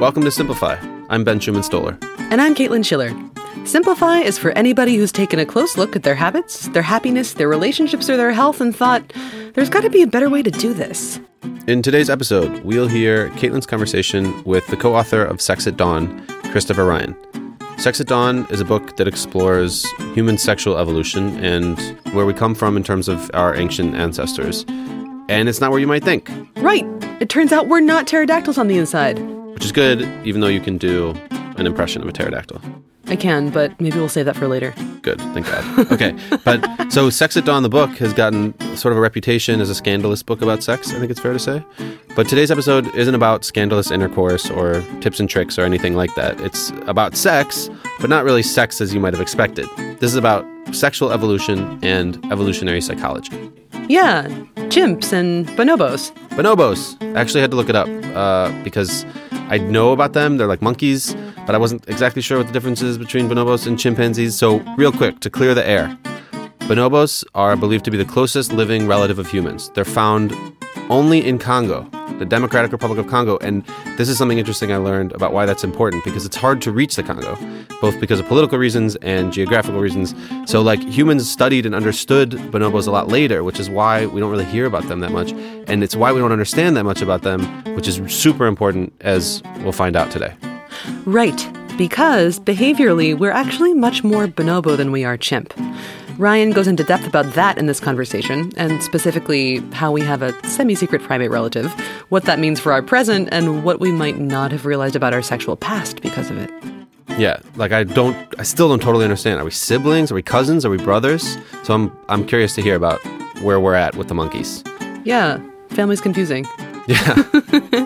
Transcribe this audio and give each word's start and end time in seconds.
Welcome 0.00 0.22
to 0.22 0.30
Simplify. 0.30 0.78
I'm 1.10 1.24
Ben 1.24 1.40
Schumann 1.40 1.62
Stoller. 1.62 1.98
And 2.30 2.40
I'm 2.40 2.54
Caitlin 2.54 2.86
Schiller. 2.86 3.12
Simplify 3.66 4.20
is 4.20 4.38
for 4.38 4.50
anybody 4.52 4.96
who's 4.96 5.12
taken 5.12 5.38
a 5.38 5.44
close 5.44 5.76
look 5.76 5.94
at 5.94 6.04
their 6.04 6.14
habits, 6.14 6.68
their 6.68 6.80
happiness, 6.80 7.34
their 7.34 7.48
relationships, 7.48 8.08
or 8.08 8.16
their 8.16 8.32
health 8.32 8.62
and 8.62 8.74
thought, 8.74 9.12
there's 9.52 9.68
got 9.68 9.82
to 9.82 9.90
be 9.90 10.00
a 10.00 10.06
better 10.06 10.30
way 10.30 10.42
to 10.42 10.50
do 10.50 10.72
this. 10.72 11.20
In 11.66 11.82
today's 11.82 12.08
episode, 12.08 12.64
we'll 12.64 12.88
hear 12.88 13.28
Caitlin's 13.32 13.66
conversation 13.66 14.42
with 14.44 14.66
the 14.68 14.76
co 14.78 14.96
author 14.96 15.22
of 15.22 15.38
Sex 15.38 15.66
at 15.66 15.76
Dawn, 15.76 16.26
Christopher 16.50 16.86
Ryan. 16.86 17.14
Sex 17.76 18.00
at 18.00 18.06
Dawn 18.06 18.46
is 18.48 18.62
a 18.62 18.64
book 18.64 18.96
that 18.96 19.06
explores 19.06 19.84
human 20.14 20.38
sexual 20.38 20.78
evolution 20.78 21.36
and 21.44 21.78
where 22.14 22.24
we 22.24 22.32
come 22.32 22.54
from 22.54 22.78
in 22.78 22.82
terms 22.82 23.06
of 23.06 23.30
our 23.34 23.54
ancient 23.54 23.94
ancestors. 23.96 24.64
And 25.28 25.46
it's 25.46 25.60
not 25.60 25.70
where 25.70 25.78
you 25.78 25.86
might 25.86 26.04
think. 26.04 26.30
Right. 26.56 26.86
It 27.20 27.28
turns 27.28 27.52
out 27.52 27.68
we're 27.68 27.80
not 27.80 28.06
pterodactyls 28.06 28.56
on 28.56 28.68
the 28.68 28.78
inside. 28.78 29.18
Which 29.54 29.64
is 29.64 29.72
good, 29.72 30.02
even 30.26 30.40
though 30.40 30.48
you 30.48 30.60
can 30.60 30.78
do 30.78 31.14
an 31.56 31.66
impression 31.66 32.02
of 32.02 32.08
a 32.08 32.12
pterodactyl. 32.12 32.60
I 33.06 33.16
can, 33.16 33.50
but 33.50 33.78
maybe 33.80 33.98
we'll 33.98 34.08
save 34.08 34.26
that 34.26 34.36
for 34.36 34.46
later. 34.46 34.72
Good, 35.02 35.20
thank 35.20 35.46
God. 35.46 35.92
Okay, 35.92 36.16
but 36.44 36.90
so 36.92 37.10
Sex 37.10 37.36
at 37.36 37.44
Dawn, 37.44 37.64
the 37.64 37.68
book, 37.68 37.90
has 37.98 38.12
gotten 38.12 38.54
sort 38.76 38.92
of 38.92 38.98
a 38.98 39.00
reputation 39.00 39.60
as 39.60 39.68
a 39.68 39.74
scandalous 39.74 40.22
book 40.22 40.42
about 40.42 40.62
sex, 40.62 40.92
I 40.92 40.98
think 41.00 41.10
it's 41.10 41.18
fair 41.18 41.32
to 41.32 41.38
say. 41.38 41.64
But 42.14 42.28
today's 42.28 42.52
episode 42.52 42.94
isn't 42.94 43.14
about 43.14 43.44
scandalous 43.44 43.90
intercourse 43.90 44.48
or 44.48 44.84
tips 45.00 45.18
and 45.18 45.28
tricks 45.28 45.58
or 45.58 45.62
anything 45.62 45.94
like 45.94 46.14
that. 46.14 46.40
It's 46.40 46.70
about 46.86 47.16
sex, 47.16 47.68
but 48.00 48.10
not 48.10 48.24
really 48.24 48.44
sex 48.44 48.80
as 48.80 48.94
you 48.94 49.00
might 49.00 49.12
have 49.12 49.20
expected. 49.20 49.66
This 49.98 50.12
is 50.12 50.16
about 50.16 50.46
sexual 50.72 51.10
evolution 51.10 51.80
and 51.82 52.24
evolutionary 52.30 52.80
psychology. 52.80 53.50
Yeah, 53.88 54.28
chimps 54.68 55.12
and 55.12 55.48
bonobos. 55.48 56.12
Bonobos. 56.30 56.96
I 57.16 57.20
actually 57.20 57.40
had 57.40 57.50
to 57.50 57.56
look 57.56 57.68
it 57.68 57.74
up 57.74 57.88
uh, 58.14 58.52
because 58.62 59.04
I 59.50 59.58
know 59.58 59.92
about 59.92 60.12
them. 60.12 60.36
They're 60.36 60.46
like 60.46 60.62
monkeys, 60.62 61.14
but 61.44 61.54
I 61.54 61.58
wasn't 61.58 61.88
exactly 61.88 62.22
sure 62.22 62.38
what 62.38 62.46
the 62.46 62.52
difference 62.52 62.82
is 62.82 62.96
between 62.96 63.28
bonobos 63.28 63.66
and 63.66 63.78
chimpanzees. 63.78 64.36
So, 64.36 64.60
real 64.76 64.92
quick, 64.92 65.18
to 65.20 65.30
clear 65.30 65.54
the 65.54 65.66
air 65.66 65.98
bonobos 66.60 67.24
are 67.34 67.56
believed 67.56 67.84
to 67.84 67.90
be 67.90 67.98
the 67.98 68.04
closest 68.04 68.52
living 68.52 68.86
relative 68.86 69.18
of 69.18 69.28
humans. 69.28 69.70
They're 69.74 69.84
found 69.84 70.32
only 70.88 71.26
in 71.26 71.40
Congo, 71.40 71.82
the 72.20 72.26
Democratic 72.26 72.70
Republic 72.70 72.98
of 72.98 73.08
Congo. 73.08 73.38
And 73.38 73.64
this 73.96 74.08
is 74.08 74.18
something 74.18 74.38
interesting 74.38 74.70
I 74.70 74.76
learned 74.76 75.12
about 75.12 75.32
why 75.32 75.46
that's 75.46 75.64
important 75.64 76.04
because 76.04 76.24
it's 76.24 76.36
hard 76.36 76.60
to 76.62 76.70
reach 76.70 76.94
the 76.94 77.02
Congo, 77.02 77.36
both 77.80 77.98
because 77.98 78.20
of 78.20 78.26
political 78.26 78.58
reasons 78.58 78.94
and 78.96 79.32
geographical 79.32 79.80
reasons. 79.80 80.14
So, 80.44 80.60
like, 80.60 80.80
humans 80.82 81.28
studied 81.28 81.64
and 81.66 81.74
understood 81.74 82.32
bonobos 82.52 82.86
a 82.86 82.90
lot 82.90 83.08
later, 83.08 83.42
which 83.42 83.58
is 83.58 83.70
why 83.70 84.04
we 84.06 84.20
don't 84.20 84.30
really 84.30 84.44
hear 84.44 84.66
about 84.66 84.86
them 84.86 85.00
that 85.00 85.12
much. 85.12 85.32
And 85.66 85.82
it's 85.82 85.96
why 85.96 86.12
we 86.12 86.20
don't 86.20 86.30
understand 86.30 86.76
that 86.76 86.84
much 86.84 87.00
about 87.00 87.22
them, 87.22 87.40
which 87.74 87.88
is 87.88 88.00
super 88.14 88.46
important, 88.46 88.92
as 89.00 89.42
we'll 89.62 89.72
find 89.72 89.96
out 89.96 90.10
today. 90.10 90.34
Right, 91.06 91.48
because 91.78 92.38
behaviorally, 92.38 93.18
we're 93.18 93.30
actually 93.30 93.72
much 93.72 94.04
more 94.04 94.28
bonobo 94.28 94.76
than 94.76 94.92
we 94.92 95.04
are 95.04 95.16
chimp. 95.16 95.54
Ryan 96.18 96.50
goes 96.50 96.66
into 96.66 96.84
depth 96.84 97.06
about 97.06 97.32
that 97.34 97.58
in 97.58 97.66
this 97.66 97.80
conversation, 97.80 98.52
and 98.56 98.82
specifically 98.82 99.58
how 99.72 99.90
we 99.90 100.02
have 100.02 100.22
a 100.22 100.32
semi 100.46 100.74
secret 100.74 101.02
primate 101.02 101.30
relative, 101.30 101.70
what 102.10 102.24
that 102.24 102.38
means 102.38 102.60
for 102.60 102.72
our 102.72 102.82
present, 102.82 103.28
and 103.32 103.64
what 103.64 103.80
we 103.80 103.90
might 103.90 104.18
not 104.18 104.52
have 104.52 104.66
realized 104.66 104.96
about 104.96 105.14
our 105.14 105.22
sexual 105.22 105.56
past 105.56 106.02
because 106.02 106.30
of 106.30 106.38
it. 106.38 106.50
Yeah, 107.18 107.40
like 107.56 107.72
I 107.72 107.84
don't, 107.84 108.16
I 108.38 108.44
still 108.44 108.68
don't 108.68 108.80
totally 108.80 109.04
understand. 109.04 109.40
Are 109.40 109.44
we 109.44 109.50
siblings? 109.50 110.10
Are 110.10 110.14
we 110.14 110.22
cousins? 110.22 110.64
Are 110.64 110.70
we 110.70 110.78
brothers? 110.78 111.36
So 111.64 111.74
I'm, 111.74 111.96
I'm 112.08 112.26
curious 112.26 112.54
to 112.54 112.62
hear 112.62 112.76
about 112.76 113.00
where 113.42 113.60
we're 113.60 113.74
at 113.74 113.96
with 113.96 114.08
the 114.08 114.14
monkeys. 114.14 114.62
Yeah, 115.04 115.40
family's 115.70 116.00
confusing. 116.00 116.46
Yeah. 116.86 117.22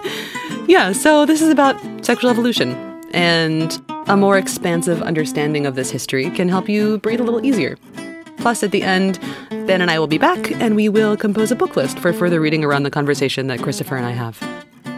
yeah, 0.67 0.92
so 0.92 1.27
this 1.27 1.42
is 1.42 1.48
about 1.50 1.77
sexual 2.05 2.30
evolution, 2.30 2.72
and 3.12 3.80
a 4.06 4.17
more 4.17 4.36
expansive 4.36 5.02
understanding 5.02 5.67
of 5.67 5.74
this 5.74 5.91
history 5.91 6.30
can 6.30 6.48
help 6.48 6.68
you 6.68 6.98
breathe 6.98 7.20
a 7.20 7.24
little 7.24 7.45
easier. 7.45 7.77
Plus, 8.39 8.62
at 8.62 8.70
the 8.70 8.83
end, 8.83 9.18
Ben 9.50 9.80
and 9.80 9.90
I 9.90 9.98
will 9.98 10.06
be 10.06 10.18
back 10.18 10.50
and 10.61 10.77
we 10.77 10.89
will 10.89 11.17
compose 11.17 11.50
a 11.50 11.56
book 11.56 11.77
list 11.77 11.98
for 11.98 12.12
further 12.12 12.40
reading 12.40 12.64
around 12.64 12.83
the 12.83 12.90
conversation 12.90 13.46
that 13.46 13.61
Christopher 13.61 13.96
and 13.96 14.06
I 14.06 14.11
have. 14.11 14.39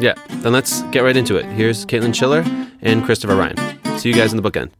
Yeah, 0.00 0.14
then 0.42 0.52
let's 0.52 0.82
get 0.84 1.00
right 1.00 1.16
into 1.16 1.36
it. 1.36 1.44
Here's 1.46 1.86
Caitlin 1.86 2.14
Schiller 2.14 2.44
and 2.82 3.04
Christopher 3.04 3.36
Ryan. 3.36 3.56
See 3.98 4.10
you 4.10 4.14
guys 4.14 4.32
in 4.32 4.40
the 4.40 4.50
bookend. 4.50 4.70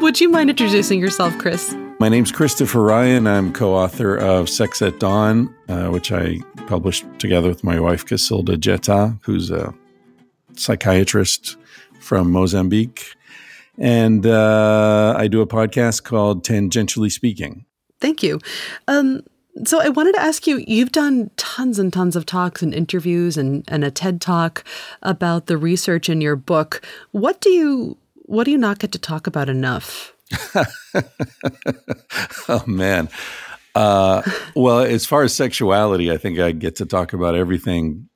Would 0.00 0.20
you 0.20 0.28
mind 0.28 0.50
introducing 0.50 0.98
yourself, 0.98 1.36
Chris? 1.38 1.76
My 1.98 2.08
name's 2.08 2.32
Christopher 2.32 2.80
Ryan. 2.82 3.26
I'm 3.26 3.52
co 3.52 3.74
author 3.74 4.16
of 4.16 4.48
Sex 4.48 4.80
at 4.80 4.98
Dawn, 4.98 5.54
uh, 5.68 5.88
which 5.88 6.10
I 6.10 6.38
published 6.66 7.04
together 7.18 7.48
with 7.48 7.62
my 7.62 7.78
wife, 7.78 8.06
Cacilda 8.06 8.56
Jethá, 8.56 9.18
who's 9.22 9.50
a 9.50 9.74
psychiatrist 10.56 11.56
from 12.00 12.30
Mozambique 12.30 13.14
and 13.78 14.26
uh, 14.26 15.14
I 15.16 15.28
do 15.28 15.40
a 15.40 15.46
podcast 15.46 16.04
called 16.04 16.44
Tangentially 16.44 17.10
Speaking. 17.10 17.64
Thank 18.00 18.22
you. 18.22 18.40
Um, 18.88 19.22
so 19.64 19.80
I 19.80 19.88
wanted 19.88 20.14
to 20.14 20.20
ask 20.20 20.46
you, 20.46 20.64
you've 20.66 20.92
done 20.92 21.30
tons 21.36 21.78
and 21.78 21.92
tons 21.92 22.16
of 22.16 22.24
talks 22.24 22.62
and 22.62 22.72
interviews 22.72 23.36
and, 23.36 23.64
and 23.68 23.84
a 23.84 23.90
TED 23.90 24.20
talk 24.20 24.64
about 25.02 25.46
the 25.46 25.56
research 25.56 26.08
in 26.08 26.20
your 26.20 26.36
book. 26.36 26.82
What 27.10 27.40
do 27.40 27.50
you 27.50 27.96
what 28.26 28.44
do 28.44 28.52
you 28.52 28.58
not 28.58 28.78
get 28.78 28.92
to 28.92 28.98
talk 28.98 29.26
about 29.26 29.48
enough? 29.48 30.14
oh 32.48 32.62
man. 32.66 33.08
Uh, 33.74 34.22
well, 34.54 34.80
as 34.80 35.06
far 35.06 35.22
as 35.22 35.34
sexuality, 35.34 36.12
I 36.12 36.16
think 36.16 36.38
I 36.38 36.52
get 36.52 36.76
to 36.76 36.86
talk 36.86 37.12
about 37.12 37.34
everything 37.34 38.08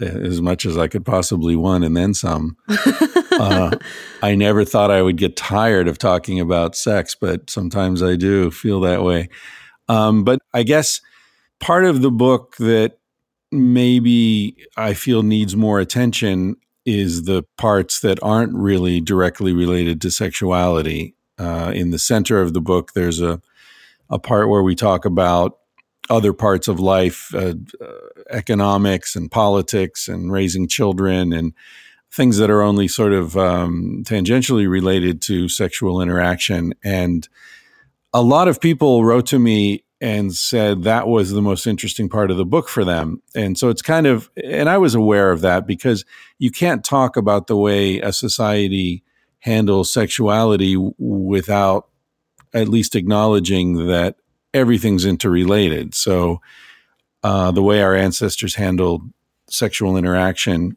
as 0.00 0.40
much 0.40 0.66
as 0.66 0.76
I 0.76 0.88
could 0.88 1.04
possibly 1.04 1.56
want 1.56 1.84
and 1.84 1.96
then 1.96 2.14
some. 2.14 2.56
uh, 2.68 3.76
I 4.22 4.34
never 4.34 4.64
thought 4.64 4.90
I 4.90 5.02
would 5.02 5.16
get 5.16 5.36
tired 5.36 5.88
of 5.88 5.98
talking 5.98 6.40
about 6.40 6.76
sex, 6.76 7.14
but 7.14 7.50
sometimes 7.50 8.02
I 8.02 8.16
do 8.16 8.50
feel 8.50 8.80
that 8.80 9.02
way. 9.02 9.28
Um, 9.88 10.24
but 10.24 10.40
I 10.52 10.62
guess 10.62 11.00
part 11.60 11.84
of 11.84 12.02
the 12.02 12.10
book 12.10 12.56
that 12.56 12.98
maybe 13.52 14.56
I 14.76 14.94
feel 14.94 15.22
needs 15.22 15.56
more 15.56 15.78
attention 15.80 16.56
is 16.84 17.24
the 17.24 17.44
parts 17.58 18.00
that 18.00 18.18
aren't 18.22 18.54
really 18.54 19.00
directly 19.00 19.52
related 19.52 20.00
to 20.02 20.10
sexuality. 20.10 21.14
Uh, 21.38 21.70
in 21.74 21.90
the 21.90 21.98
center 21.98 22.40
of 22.40 22.54
the 22.54 22.60
book, 22.60 22.92
there's 22.94 23.20
a 23.20 23.40
a 24.10 24.18
part 24.18 24.48
where 24.48 24.62
we 24.62 24.74
talk 24.74 25.04
about 25.04 25.58
other 26.08 26.32
parts 26.32 26.68
of 26.68 26.78
life, 26.78 27.34
uh, 27.34 27.54
uh, 27.80 28.15
economics 28.30 29.16
and 29.16 29.30
politics 29.30 30.08
and 30.08 30.32
raising 30.32 30.68
children 30.68 31.32
and 31.32 31.52
things 32.12 32.38
that 32.38 32.50
are 32.50 32.62
only 32.62 32.88
sort 32.88 33.12
of 33.12 33.36
um, 33.36 34.02
tangentially 34.06 34.68
related 34.68 35.20
to 35.22 35.48
sexual 35.48 36.00
interaction. 36.00 36.74
And 36.82 37.28
a 38.12 38.22
lot 38.22 38.48
of 38.48 38.60
people 38.60 39.04
wrote 39.04 39.26
to 39.26 39.38
me 39.38 39.84
and 40.00 40.34
said 40.34 40.82
that 40.82 41.08
was 41.08 41.30
the 41.30 41.42
most 41.42 41.66
interesting 41.66 42.08
part 42.08 42.30
of 42.30 42.36
the 42.36 42.44
book 42.44 42.68
for 42.68 42.84
them. 42.84 43.22
And 43.34 43.56
so 43.58 43.68
it's 43.70 43.82
kind 43.82 44.06
of, 44.06 44.30
and 44.42 44.68
I 44.68 44.78
was 44.78 44.94
aware 44.94 45.32
of 45.32 45.40
that 45.40 45.66
because 45.66 46.04
you 46.38 46.50
can't 46.50 46.84
talk 46.84 47.16
about 47.16 47.46
the 47.46 47.56
way 47.56 48.00
a 48.00 48.12
society 48.12 49.02
handles 49.40 49.92
sexuality 49.92 50.76
without 50.98 51.88
at 52.52 52.68
least 52.68 52.94
acknowledging 52.94 53.86
that 53.86 54.16
everything's 54.52 55.04
interrelated. 55.04 55.94
So 55.94 56.40
uh, 57.26 57.50
the 57.50 57.62
way 57.62 57.82
our 57.82 57.96
ancestors 57.96 58.54
handled 58.54 59.02
sexual 59.50 59.96
interaction 59.96 60.76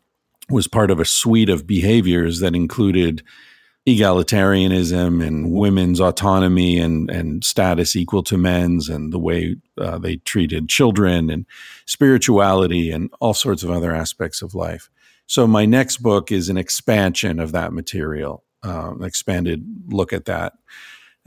was 0.49 0.67
part 0.67 0.89
of 0.89 0.99
a 0.99 1.05
suite 1.05 1.47
of 1.47 1.67
behaviors 1.67 2.39
that 2.39 2.55
included 2.55 3.21
egalitarianism 3.87 5.23
and 5.23 5.51
women's 5.51 6.01
autonomy 6.01 6.79
and, 6.79 7.11
and 7.11 7.43
status 7.43 7.95
equal 7.95 8.23
to 8.23 8.35
men's 8.35 8.89
and 8.89 9.13
the 9.13 9.19
way 9.19 9.57
uh, 9.77 9.99
they 9.99 10.15
treated 10.15 10.67
children 10.69 11.29
and 11.29 11.45
spirituality 11.85 12.89
and 12.89 13.11
all 13.19 13.35
sorts 13.35 13.61
of 13.61 13.69
other 13.69 13.93
aspects 13.93 14.41
of 14.41 14.55
life. 14.55 14.89
So 15.27 15.45
my 15.45 15.67
next 15.67 15.97
book 15.97 16.31
is 16.31 16.49
an 16.49 16.57
expansion 16.57 17.39
of 17.39 17.51
that 17.51 17.73
material, 17.73 18.43
uh, 18.65 18.93
an 18.95 19.03
expanded 19.03 19.63
look 19.89 20.13
at 20.13 20.25
that 20.25 20.53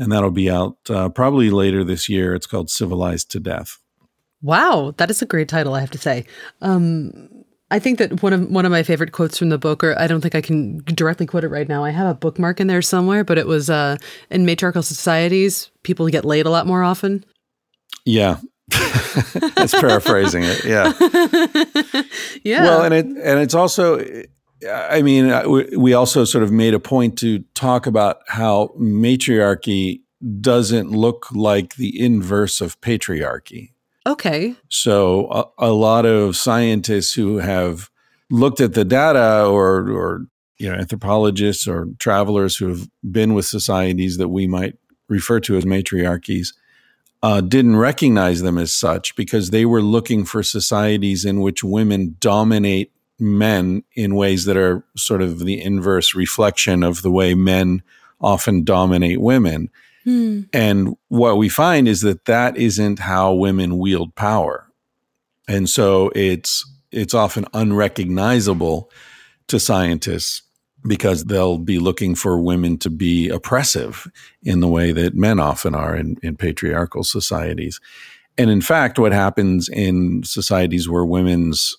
and 0.01 0.11
that'll 0.11 0.33
be 0.33 0.51
out 0.51 0.79
uh, 0.91 1.11
probably 1.11 1.51
later 1.51 1.85
this 1.85 2.09
year. 2.09 2.35
It's 2.35 2.49
called 2.49 2.71
Civilized 2.71 3.31
to 3.31 3.39
Death. 3.39 3.79
Wow, 4.43 4.95
that 4.97 5.11
is 5.11 5.23
a 5.23 5.27
great 5.27 5.49
title, 5.49 5.75
I 5.75 5.81
have 5.81 5.91
to 5.93 5.99
say. 5.99 6.27
Um, 6.61 7.45
I 7.71 7.79
think 7.79 7.99
that 7.99 8.23
one 8.23 8.33
of 8.33 8.51
one 8.51 8.67
of 8.67 8.73
my 8.73 8.83
favorite 8.83 9.13
quotes 9.13 9.39
from 9.39 9.49
the 9.49 9.57
book, 9.57 9.83
or 9.83 9.99
I 9.99 10.07
don't 10.07 10.21
think 10.21 10.35
I 10.35 10.43
can 10.43 10.79
directly 10.85 11.25
quote 11.27 11.45
it 11.45 11.49
right 11.49 11.69
now. 11.69 11.85
I 11.85 11.91
have 11.91 12.07
a 12.07 12.15
bookmark 12.15 12.61
in 12.61 12.67
there 12.67 12.83
somewhere, 12.83 13.25
but 13.25 13.39
it 13.39 13.47
was 13.47 13.71
uh, 13.71 13.97
in 14.31 14.45
matriarchal 14.45 14.83
societies, 14.83 15.71
people 15.83 16.07
get 16.09 16.25
laid 16.25 16.45
a 16.45 16.51
lot 16.51 16.67
more 16.67 16.83
often. 16.83 17.25
Yeah, 18.05 18.41
that's 19.55 19.73
paraphrasing 19.73 20.43
it. 20.45 20.65
Yeah, 20.65 20.93
yeah. 22.43 22.65
Well, 22.65 22.83
and 22.83 22.93
it 22.93 23.07
and 23.07 23.41
it's 23.41 23.55
also 23.55 24.05
I 24.71 25.03
mean, 25.03 25.31
uh, 25.31 25.49
we 25.49 25.95
also 25.95 26.25
sort 26.25 26.45
of 26.45 26.53
made 26.53 26.75
a 26.75 26.81
point 26.81 27.19
to 27.19 27.41
talk 27.55 27.87
about 27.87 28.19
how 28.29 28.73
matriarchy 28.77 30.03
doesn't 30.41 30.91
look 30.91 31.27
like 31.33 31.77
the 31.77 32.01
inverse 32.01 32.61
of 32.61 32.81
patriarchy. 32.81 33.72
Okay. 34.07 34.55
So 34.69 35.29
a, 35.31 35.67
a 35.67 35.73
lot 35.73 36.07
of 36.07 36.37
scientists 36.37 37.15
who 37.15 37.39
have 37.39 37.91
looked 38.31 38.61
at 38.61 38.75
the 38.75 38.85
data 38.85 39.45
or 39.47 39.91
or 39.91 40.27
you 40.59 40.71
know 40.71 40.77
anthropologists 40.77 41.69
or 41.69 41.89
travelers 41.99 42.57
who 42.57 42.69
have 42.69 42.89
been 43.11 43.35
with 43.35 43.45
societies 43.45 44.17
that 44.17 44.29
we 44.29 44.47
might 44.47 44.77
refer 45.09 45.41
to 45.41 45.57
as 45.57 45.65
matriarchies 45.65 46.49
uh, 47.23 47.41
didn't 47.41 47.77
recognize 47.77 48.43
them 48.43 48.59
as 48.59 48.73
such 48.75 49.15
because 49.15 49.51
they 49.51 49.65
were 49.65 49.83
looking 49.83 50.25
for 50.25 50.43
societies 50.43 51.25
in 51.25 51.41
which 51.41 51.63
women 51.63 52.17
dominate 52.19 52.91
men 53.19 53.85
in 53.95 54.17
ways 54.17 54.45
that 54.47 54.57
are 54.57 54.85
sort 54.97 55.23
of 55.23 55.39
the 55.41 55.63
inverse 55.63 56.15
reflection 56.15 56.83
of 56.83 57.03
the 57.03 57.11
way 57.11 57.35
men 57.35 57.83
often 58.21 58.65
dominate 58.65 59.21
women. 59.21 59.71
Hmm. 60.05 60.43
And 60.53 60.97
what 61.09 61.37
we 61.37 61.49
find 61.49 61.87
is 61.87 62.01
that 62.01 62.25
that 62.25 62.57
isn't 62.57 62.99
how 62.99 63.33
women 63.35 63.79
wield 63.79 64.15
power. 64.15 64.69
And 65.49 65.69
so 65.69 66.11
it's 66.15 66.65
it's 66.91 67.15
often 67.15 67.47
unrecognizable 67.55 68.91
to 69.49 69.59
scientists 69.59 70.43
because 70.87 71.25
they'll 71.25 71.59
be 71.59 71.79
looking 71.79 72.15
for 72.15 72.41
women 72.41 72.77
to 72.79 72.91
be 72.91 73.29
oppressive 73.29 74.11
in 74.43 74.61
the 74.61 74.69
way 74.69 74.93
that 74.93 75.15
men 75.15 75.39
often 75.39 75.75
are 75.75 75.97
in, 75.97 76.17
in 76.23 76.37
patriarchal 76.37 77.05
societies. 77.05 77.81
And 78.37 78.51
in 78.51 78.61
fact, 78.61 78.99
what 78.99 79.13
happens 79.13 79.69
in 79.69 80.23
societies 80.25 80.89
where 80.89 81.05
women's 81.05 81.77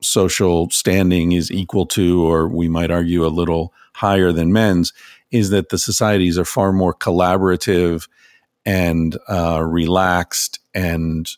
social 0.00 0.70
standing 0.70 1.32
is 1.32 1.50
equal 1.50 1.86
to, 1.86 2.24
or 2.24 2.48
we 2.48 2.68
might 2.68 2.90
argue 2.90 3.26
a 3.26 3.28
little 3.28 3.72
higher 3.94 4.30
than 4.30 4.52
men's, 4.52 4.92
is 5.30 5.50
that 5.50 5.68
the 5.68 5.78
societies 5.78 6.38
are 6.38 6.44
far 6.44 6.72
more 6.72 6.94
collaborative 6.94 8.08
and 8.64 9.16
uh, 9.28 9.62
relaxed 9.62 10.60
and 10.74 11.28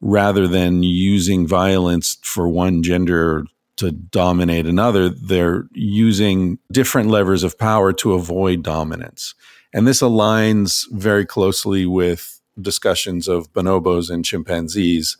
rather 0.00 0.46
than 0.46 0.82
using 0.82 1.46
violence 1.46 2.18
for 2.22 2.48
one 2.48 2.82
gender 2.82 3.44
to 3.76 3.92
dominate 3.92 4.66
another, 4.66 5.08
they're 5.08 5.66
using 5.72 6.58
different 6.70 7.08
levers 7.10 7.42
of 7.42 7.58
power 7.58 7.92
to 7.92 8.14
avoid 8.14 8.62
dominance. 8.62 9.34
And 9.72 9.86
this 9.86 10.02
aligns 10.02 10.84
very 10.90 11.24
closely 11.24 11.86
with 11.86 12.40
discussions 12.60 13.28
of 13.28 13.52
bonobos 13.52 14.10
and 14.10 14.24
chimpanzees, 14.24 15.16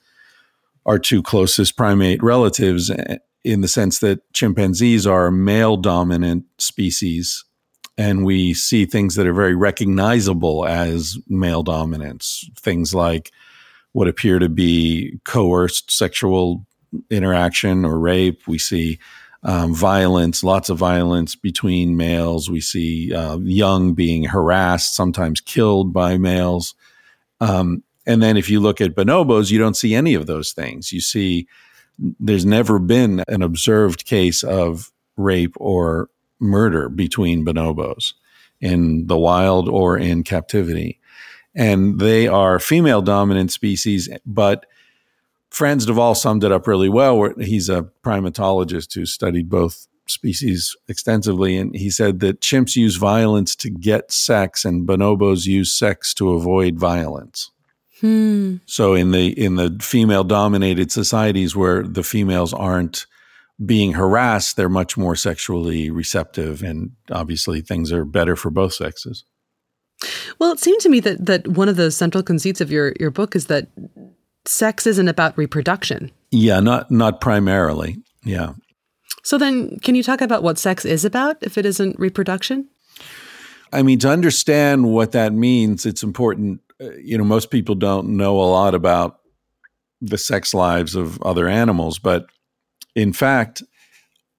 our 0.87 0.99
two 0.99 1.23
closest 1.23 1.77
primate 1.77 2.23
relatives, 2.23 2.91
eh, 2.91 3.19
in 3.45 3.61
the 3.61 3.69
sense 3.69 4.01
that 4.01 4.21
chimpanzees 4.33 5.07
are 5.07 5.31
male 5.31 5.77
dominant 5.77 6.45
species. 6.59 7.45
And 7.99 8.25
we 8.25 8.55
see 8.55 8.87
things 8.87 9.17
that 9.17 9.27
are 9.27 9.35
very 9.35 9.57
recognizable 9.57 10.65
as 10.65 11.19
male 11.29 11.65
dominance, 11.65 12.49
things 12.57 12.95
like 12.95 13.33
what 13.93 14.07
appear 14.07 14.39
to 14.39 14.49
be 14.49 15.19
coerced 15.25 15.91
sexual 15.91 16.65
interaction 17.11 17.85
or 17.85 17.99
rape. 17.99 18.47
We 18.47 18.59
see 18.59 19.01
um, 19.43 19.75
violence, 19.75 20.45
lots 20.45 20.71
of 20.71 20.79
violence 20.79 21.35
between 21.35 21.97
males. 21.97 22.49
We 22.49 22.61
see 22.61 23.13
uh, 23.13 23.39
young 23.39 23.95
being 23.95 24.25
harassed, 24.25 24.95
sometimes 24.95 25.41
killed 25.41 25.93
by 25.93 26.19
males. 26.19 26.77
Um, 27.41 27.83
and 28.07 28.23
then 28.23 28.37
if 28.37 28.49
you 28.49 28.61
look 28.61 28.81
at 28.81 28.95
bonobos, 28.95 29.51
you 29.51 29.59
don't 29.59 29.77
see 29.77 29.95
any 29.95 30.15
of 30.15 30.27
those 30.27 30.53
things. 30.53 30.93
You 30.93 31.01
see, 31.01 31.49
there's 31.99 32.47
never 32.47 32.79
been 32.79 33.25
an 33.27 33.43
observed 33.43 34.07
case 34.07 34.45
of 34.45 34.93
rape 35.17 35.57
or 35.59 36.09
murder 36.41 36.89
between 36.89 37.45
bonobos 37.45 38.15
in 38.61 39.07
the 39.07 39.19
wild 39.19 39.69
or 39.69 39.97
in 39.97 40.23
captivity. 40.23 40.99
And 41.55 41.99
they 41.99 42.29
are 42.29 42.59
female 42.59 43.03
dominant 43.03 43.53
species, 43.53 44.09
but 44.27 44.67
Frans 45.51 45.87
de 45.87 45.95
Waal 45.95 46.15
summed 46.15 46.45
it 46.45 46.53
up 46.53 46.67
really 46.67 46.89
well. 46.89 47.33
He's 47.39 47.69
a 47.69 47.89
primatologist 48.05 48.95
who 48.95 49.07
studied 49.07 49.49
both 49.49 49.87
species 50.07 50.77
extensively, 50.89 51.57
and 51.57 51.75
he 51.75 51.91
said 51.91 52.21
that 52.21 52.41
chimps 52.41 52.77
use 52.77 52.97
violence 52.97 53.55
to 53.57 53.71
get 53.71 54.13
sex, 54.13 54.65
and 54.65 54.87
bonobos 54.87 55.47
use 55.47 55.73
sex 55.73 56.15
to 56.15 56.31
avoid 56.31 56.79
violence. 56.79 57.51
Hmm. 58.01 58.57
So 58.67 58.95
in 58.95 59.11
the 59.11 59.29
in 59.29 59.57
the 59.57 59.77
female 59.81 60.25
dominated 60.25 60.93
societies 60.93 61.57
where 61.57 61.83
the 61.83 62.05
females 62.05 62.55
aren't 62.55 63.07
being 63.65 63.95
harassed, 63.95 64.57
they're 64.57 64.69
much 64.69 64.97
more 64.97 65.17
sexually 65.17 65.91
receptive, 65.91 66.63
and 66.63 66.93
obviously 67.11 67.61
things 67.61 67.93
are 67.93 68.05
better 68.05 68.37
for 68.37 68.51
both 68.51 68.75
sexes. 68.75 69.25
Well, 70.39 70.53
it 70.53 70.61
seemed 70.61 70.81
to 70.83 70.89
me 70.89 71.01
that 71.01 71.27
that 71.27 71.49
one 71.49 71.69
of 71.69 71.77
the 71.77 71.91
central 71.91 72.23
conceits 72.23 72.61
of 72.61 72.71
your 72.71 72.93
your 73.01 73.11
book 73.11 73.35
is 73.35 73.47
that 73.47 73.69
sex 74.45 74.87
isn't 74.87 75.09
about 75.09 75.37
reproduction. 75.37 76.13
Yeah, 76.31 76.61
not 76.61 76.91
not 76.91 77.21
primarily. 77.21 77.97
Yeah. 78.25 78.55
So 79.25 79.39
then 79.39 79.79
can 79.81 79.95
you 79.95 80.03
talk 80.03 80.21
about 80.21 80.43
what 80.43 80.59
sex 80.59 80.85
is 80.85 81.05
about 81.05 81.39
if 81.43 81.59
it 81.59 81.67
isn't 81.67 81.99
reproduction? 81.99 82.69
I 83.73 83.83
mean, 83.83 83.99
to 84.01 84.09
understand 84.09 84.87
what 84.93 85.13
that 85.13 85.33
means, 85.33 85.85
it's 85.85 86.03
important. 86.03 86.61
Uh, 86.81 86.93
you 86.93 87.19
know, 87.19 87.25
most 87.25 87.51
people 87.51 87.75
don't 87.75 88.17
know 88.17 88.41
a 88.41 88.49
lot 88.49 88.75
about 88.75 89.19
the 90.01 90.17
sex 90.17 90.55
lives 90.55 90.95
of 90.95 91.21
other 91.23 91.49
animals, 91.49 91.99
but 91.99 92.27
in 92.99 93.13
fact, 93.13 93.63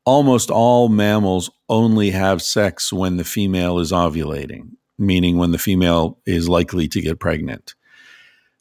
almost 0.06 0.52
all 0.52 0.90
mammals 0.90 1.50
only 1.70 2.10
have 2.10 2.42
sex 2.42 2.92
when 2.92 3.16
the 3.16 3.24
female 3.24 3.80
is 3.80 3.94
ovulating, 3.94 4.72
meaning 4.98 5.38
when 5.38 5.52
the 5.52 5.58
female 5.58 6.20
is 6.26 6.50
likely 6.50 6.88
to 6.90 7.00
get 7.00 7.20
pregnant. 7.20 7.74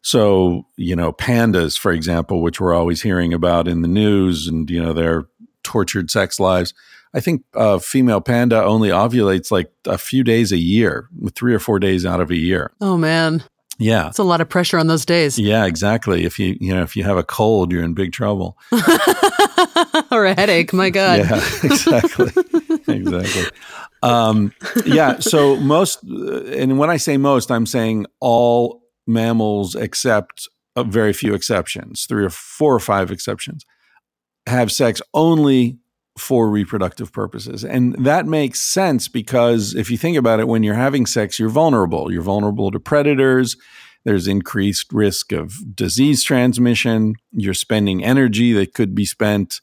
So, 0.03 0.67
you 0.77 0.95
know, 0.95 1.13
pandas, 1.13 1.77
for 1.77 1.91
example, 1.91 2.43
which 2.43 2.61
we're 2.61 2.75
always 2.75 3.03
hearing 3.03 3.35
about 3.35 3.67
in 3.67 3.83
the 3.83 3.89
news 3.89 4.47
and, 4.47 4.71
you 4.71 4.81
know, 4.81 4.93
their 4.93 5.27
tortured 5.65 6.13
sex 6.13 6.39
lives. 6.39 6.75
I 7.13 7.19
think 7.19 7.43
a 7.55 7.81
female 7.81 8.21
panda 8.21 8.63
only 8.63 8.91
ovulates 8.91 9.51
like 9.51 9.73
a 9.85 9.99
few 9.99 10.23
days 10.23 10.53
a 10.53 10.59
year, 10.59 11.09
three 11.35 11.55
or 11.55 11.59
four 11.59 11.81
days 11.81 12.07
out 12.07 12.21
of 12.21 12.31
a 12.31 12.37
year. 12.37 12.71
Oh, 12.81 12.97
man. 12.97 13.43
Yeah. 13.79 14.09
It's 14.09 14.19
a 14.19 14.25
lot 14.25 14.41
of 14.41 14.49
pressure 14.49 14.79
on 14.79 14.89
those 14.89 15.07
days. 15.07 15.39
Yeah, 15.39 15.65
exactly. 15.65 16.25
If 16.25 16.39
you, 16.39 16.57
you 16.61 16.75
know, 16.75 16.83
if 16.83 16.97
you 16.97 17.05
have 17.05 17.17
a 17.17 17.23
cold, 17.23 17.73
you're 17.73 17.83
in 17.83 17.95
big 17.95 18.13
trouble. 18.13 18.59
or 20.11 20.27
a 20.27 20.35
headache, 20.35 20.73
my 20.73 20.91
God. 20.91 21.21
yeah, 21.21 21.37
exactly. 21.63 22.31
exactly. 22.89 23.45
Um, 24.03 24.53
yeah. 24.87 25.19
So 25.19 25.57
most, 25.57 26.03
and 26.03 26.79
when 26.79 26.91
I 26.91 26.97
say 26.97 27.17
most, 27.17 27.51
I'm 27.51 27.67
saying 27.67 28.07
all 28.21 28.83
mammals, 29.07 29.75
except 29.75 30.49
uh, 30.77 30.83
very 30.85 31.13
few 31.13 31.35
exceptions, 31.35 32.07
three 32.07 32.25
or 32.25 32.31
four 32.31 32.75
or 32.75 32.81
five 32.81 33.11
exceptions, 33.11 33.65
have 34.47 34.71
sex 34.71 35.03
only 35.15 35.79
for 36.19 36.49
reproductive 36.49 37.13
purposes. 37.13 37.65
And 37.65 37.95
that 38.05 38.27
makes 38.27 38.61
sense 38.61 39.09
because 39.09 39.75
if 39.75 39.91
you 39.91 39.97
think 39.97 40.17
about 40.17 40.41
it, 40.41 40.49
when 40.49 40.63
you're 40.63 40.75
having 40.75 41.07
sex, 41.07 41.39
you're 41.39 41.49
vulnerable. 41.49 42.13
You're 42.13 42.23
vulnerable 42.23 42.71
to 42.71 42.81
predators. 42.81 43.57
There's 44.05 44.27
increased 44.27 44.93
risk 44.93 45.33
of 45.33 45.77
disease 45.77 46.23
transmission. 46.23 47.15
You're 47.33 47.55
spending 47.55 48.05
energy 48.05 48.53
that 48.55 48.75
could 48.75 48.95
be 48.95 49.05
spent 49.05 49.61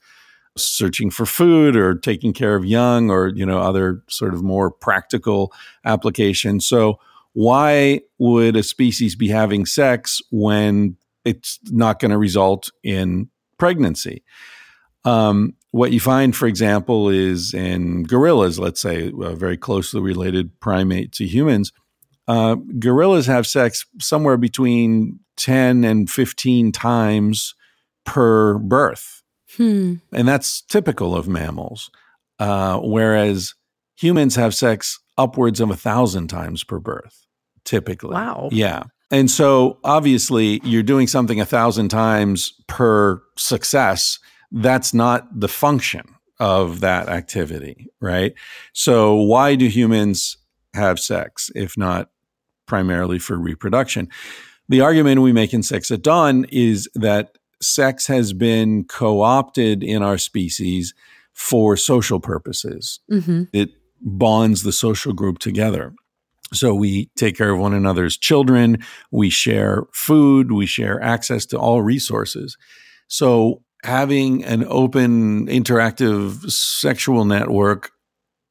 searching 0.58 1.10
for 1.10 1.26
food 1.26 1.76
or 1.76 1.96
taking 1.96 2.34
care 2.34 2.56
of 2.56 2.66
young 2.66 3.10
or 3.10 3.28
you 3.28 3.46
know 3.46 3.60
other 3.60 4.04
sort 4.10 4.34
of 4.34 4.44
more 4.44 4.72
practical 4.72 5.52
applications. 5.84 6.68
So 6.68 7.00
why 7.34 8.02
would 8.18 8.56
a 8.56 8.64
species 8.64 9.16
be 9.16 9.28
having 9.28 9.66
sex 9.66 10.22
when 10.32 10.96
it's 11.26 11.60
not 11.66 12.00
going 12.00 12.12
to 12.12 12.18
result 12.18 12.70
in 12.84 13.30
pregnancy? 13.58 14.24
Um, 15.04 15.56
what 15.72 15.92
you 15.92 16.00
find, 16.00 16.34
for 16.34 16.48
example, 16.48 17.10
is 17.10 17.54
in 17.54 18.04
gorillas, 18.04 18.58
let's 18.58 18.82
say, 18.82 19.12
a 19.22 19.36
very 19.36 19.58
closely 19.58 20.00
related 20.00 20.58
primate 20.62 21.12
to 21.14 21.28
humans, 21.28 21.74
uh, 22.28 22.56
gorillas 22.80 23.28
have 23.28 23.46
sex 23.46 23.86
somewhere 24.00 24.38
between 24.38 25.20
10 25.36 25.84
and 25.84 26.10
15 26.10 26.72
times 26.72 27.54
per 28.06 28.58
birth. 28.58 29.24
Hmm. 29.58 29.96
And 30.12 30.28
that's 30.28 30.62
typical 30.62 31.16
of 31.16 31.28
mammals. 31.28 31.90
Uh, 32.40 32.80
whereas 32.80 33.54
humans 33.96 34.36
have 34.36 34.54
sex 34.54 35.00
upwards 35.18 35.60
of 35.60 35.70
a 35.70 35.76
thousand 35.76 36.28
times 36.28 36.64
per 36.64 36.80
birth 36.80 37.26
typically. 37.66 38.14
Wow. 38.14 38.50
Yeah. 38.52 38.84
And 39.12 39.30
so 39.30 39.80
obviously 39.84 40.62
you're 40.64 40.84
doing 40.84 41.08
something 41.08 41.40
a 41.40 41.46
thousand 41.46 41.90
times 41.90 42.54
per 42.68 43.22
success. 43.38 44.20
That's 44.52 44.94
not 44.94 45.28
the 45.38 45.48
function 45.48 46.04
of 46.40 46.80
that 46.82 47.10
activity, 47.10 47.88
right? 48.00 48.34
So 48.74 49.16
why 49.16 49.56
do 49.56 49.68
humans 49.68 50.38
have 50.74 51.00
sex 51.00 51.52
if 51.56 51.78
not 51.78 52.10
primarily 52.68 53.20
for 53.20 53.38
reproduction? 53.38 54.10
The 54.68 54.82
argument 54.82 55.22
we 55.22 55.32
make 55.32 55.54
in 55.54 55.62
Sex 55.62 55.92
at 55.92 56.02
Dawn 56.02 56.46
is 56.50 56.90
that 56.96 57.38
sex 57.62 58.08
has 58.08 58.34
been 58.34 58.86
co 58.86 59.22
opted 59.22 59.84
in 59.84 60.04
our 60.04 60.18
species 60.18 60.94
for 61.34 61.76
social 61.76 62.20
purposes. 62.20 63.00
Mm-hmm. 63.12 63.44
It 63.54 63.72
bonds 64.02 64.64
the 64.64 64.72
social 64.72 65.14
group 65.14 65.40
together. 65.40 65.94
So 66.54 66.74
we 66.76 67.10
take 67.18 67.38
care 67.38 67.52
of 67.52 67.60
one 67.60 67.74
another's 67.74 68.18
children, 68.18 68.78
we 69.12 69.30
share 69.30 69.84
food, 69.92 70.52
we 70.52 70.66
share 70.66 71.02
access 71.02 71.46
to 71.48 71.58
all 71.58 71.82
resources. 71.82 72.56
So 73.08 73.64
having 73.84 74.44
an 74.46 74.66
open, 74.68 75.48
interactive 75.48 76.50
sexual 76.50 77.26
network 77.26 77.92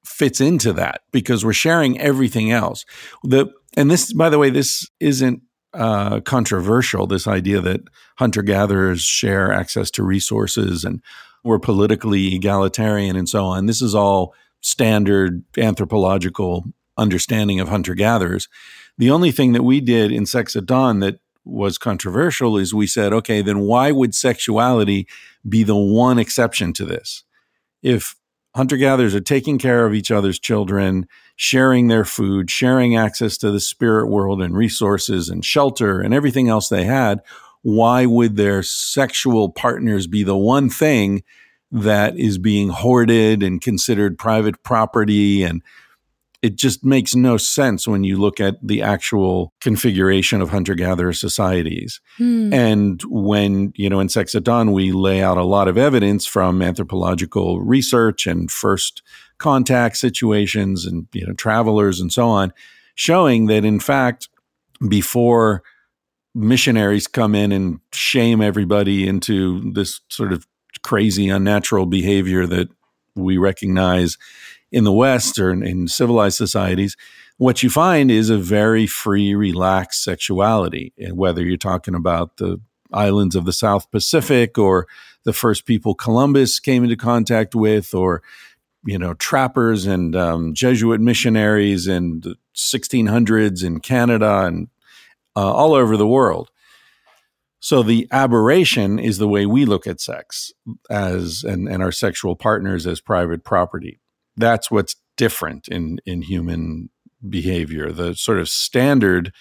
fits 0.04 0.40
into 0.40 0.72
that 0.74 1.02
because 1.12 1.44
we're 1.44 1.52
sharing 1.52 1.98
everything 2.00 2.50
else. 2.50 2.84
The 3.22 3.46
and 3.76 3.90
this, 3.90 4.12
by 4.12 4.28
the 4.28 4.38
way, 4.38 4.50
this 4.50 4.88
isn't 5.00 5.40
uh, 5.74 6.20
controversial. 6.20 7.06
This 7.06 7.26
idea 7.26 7.60
that 7.60 7.82
hunter 8.16 8.42
gatherers 8.42 9.02
share 9.02 9.52
access 9.52 9.90
to 9.92 10.02
resources 10.02 10.84
and 10.84 11.02
we're 11.42 11.58
politically 11.58 12.34
egalitarian 12.34 13.16
and 13.16 13.28
so 13.28 13.44
on. 13.44 13.66
This 13.66 13.82
is 13.82 13.94
all 13.94 14.34
standard 14.60 15.44
anthropological 15.58 16.64
understanding 16.96 17.60
of 17.60 17.68
hunter 17.68 17.94
gatherers. 17.94 18.48
The 18.96 19.10
only 19.10 19.30
thing 19.30 19.52
that 19.52 19.64
we 19.64 19.80
did 19.80 20.10
in 20.10 20.26
Sex 20.26 20.56
at 20.56 20.66
Dawn 20.66 21.00
that 21.00 21.20
was 21.44 21.76
controversial 21.76 22.56
is 22.56 22.72
we 22.72 22.86
said, 22.86 23.12
okay, 23.12 23.42
then 23.42 23.60
why 23.60 23.92
would 23.92 24.14
sexuality 24.14 25.06
be 25.46 25.62
the 25.62 25.76
one 25.76 26.18
exception 26.18 26.72
to 26.74 26.84
this? 26.84 27.24
If 27.82 28.16
hunter 28.54 28.76
gatherers 28.76 29.14
are 29.14 29.20
taking 29.20 29.58
care 29.58 29.84
of 29.84 29.94
each 29.94 30.10
other's 30.10 30.38
children, 30.38 31.08
sharing 31.36 31.88
their 31.88 32.04
food, 32.04 32.50
sharing 32.50 32.96
access 32.96 33.36
to 33.38 33.50
the 33.50 33.60
spirit 33.60 34.06
world 34.06 34.40
and 34.40 34.56
resources 34.56 35.28
and 35.28 35.44
shelter 35.44 36.00
and 36.00 36.14
everything 36.14 36.48
else 36.48 36.68
they 36.68 36.84
had, 36.84 37.20
why 37.62 38.06
would 38.06 38.36
their 38.36 38.62
sexual 38.62 39.50
partners 39.50 40.06
be 40.06 40.22
the 40.22 40.36
one 40.36 40.70
thing 40.70 41.22
that 41.72 42.16
is 42.16 42.38
being 42.38 42.68
hoarded 42.68 43.42
and 43.42 43.60
considered 43.60 44.18
private 44.18 44.62
property 44.62 45.42
and 45.42 45.62
it 46.44 46.56
just 46.56 46.84
makes 46.84 47.14
no 47.14 47.38
sense 47.38 47.88
when 47.88 48.04
you 48.04 48.18
look 48.18 48.38
at 48.38 48.56
the 48.62 48.82
actual 48.82 49.54
configuration 49.62 50.42
of 50.42 50.50
hunter 50.50 50.74
gatherer 50.74 51.14
societies. 51.14 52.02
Hmm. 52.18 52.52
And 52.52 53.00
when, 53.08 53.72
you 53.76 53.88
know, 53.88 53.98
in 53.98 54.10
Sex 54.10 54.34
at 54.34 54.44
Dawn, 54.44 54.72
we 54.72 54.92
lay 54.92 55.22
out 55.22 55.38
a 55.38 55.42
lot 55.42 55.68
of 55.68 55.78
evidence 55.78 56.26
from 56.26 56.60
anthropological 56.60 57.62
research 57.62 58.26
and 58.26 58.50
first 58.50 59.02
contact 59.38 59.96
situations 59.96 60.84
and, 60.84 61.08
you 61.14 61.26
know, 61.26 61.32
travelers 61.32 61.98
and 61.98 62.12
so 62.12 62.28
on, 62.28 62.52
showing 62.94 63.46
that 63.46 63.64
in 63.64 63.80
fact, 63.80 64.28
before 64.86 65.62
missionaries 66.34 67.06
come 67.06 67.34
in 67.34 67.52
and 67.52 67.80
shame 67.94 68.42
everybody 68.42 69.08
into 69.08 69.72
this 69.72 70.02
sort 70.10 70.30
of 70.30 70.46
crazy, 70.82 71.30
unnatural 71.30 71.86
behavior 71.86 72.46
that 72.46 72.68
we 73.16 73.38
recognize 73.38 74.18
in 74.74 74.82
the 74.82 74.92
West 74.92 75.38
or 75.38 75.52
in, 75.52 75.62
in 75.62 75.86
civilized 75.86 76.36
societies, 76.36 76.96
what 77.36 77.62
you 77.62 77.70
find 77.70 78.10
is 78.10 78.28
a 78.28 78.36
very 78.36 78.88
free, 78.88 79.32
relaxed 79.34 80.02
sexuality. 80.02 80.92
And 80.98 81.16
whether 81.16 81.42
you're 81.42 81.56
talking 81.56 81.94
about 81.94 82.38
the 82.38 82.60
islands 82.92 83.36
of 83.36 83.44
the 83.44 83.52
South 83.52 83.88
Pacific 83.92 84.58
or 84.58 84.88
the 85.22 85.32
first 85.32 85.64
people 85.64 85.94
Columbus 85.94 86.58
came 86.58 86.82
into 86.82 86.96
contact 86.96 87.54
with, 87.54 87.94
or 87.94 88.20
you 88.84 88.98
know 88.98 89.14
trappers 89.14 89.86
and 89.86 90.16
um, 90.16 90.54
Jesuit 90.54 91.00
missionaries 91.00 91.86
in 91.86 92.20
the 92.20 92.34
1600s 92.56 93.64
in 93.64 93.78
Canada 93.78 94.44
and 94.46 94.68
uh, 95.36 95.52
all 95.52 95.72
over 95.72 95.96
the 95.96 96.06
world. 96.06 96.50
So 97.60 97.82
the 97.82 98.08
aberration 98.10 98.98
is 98.98 99.18
the 99.18 99.28
way 99.28 99.46
we 99.46 99.64
look 99.64 99.86
at 99.86 100.00
sex 100.00 100.52
as 100.90 101.44
and, 101.44 101.68
and 101.68 101.82
our 101.82 101.92
sexual 101.92 102.34
partners 102.34 102.86
as 102.88 103.00
private 103.00 103.44
property 103.44 104.00
that's 104.36 104.70
what's 104.70 104.96
different 105.16 105.68
in 105.68 105.98
in 106.04 106.22
human 106.22 106.90
behavior. 107.28 107.92
The 107.92 108.14
sort 108.14 108.38
of 108.38 108.48
standard 108.48 109.32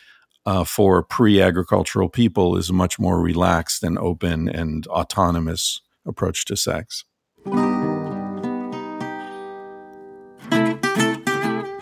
uh, 0.46 0.64
for 0.64 1.04
pre-agricultural 1.04 2.10
people 2.10 2.58
is 2.58 2.70
a 2.70 2.74
much 2.74 3.00
more 3.00 3.22
relaxed 3.22 3.84
and 3.84 3.98
open 3.98 4.50
and 4.50 4.86
autonomous 4.88 5.82
approach 6.06 6.46
to 6.46 6.58
sex. 6.58 7.06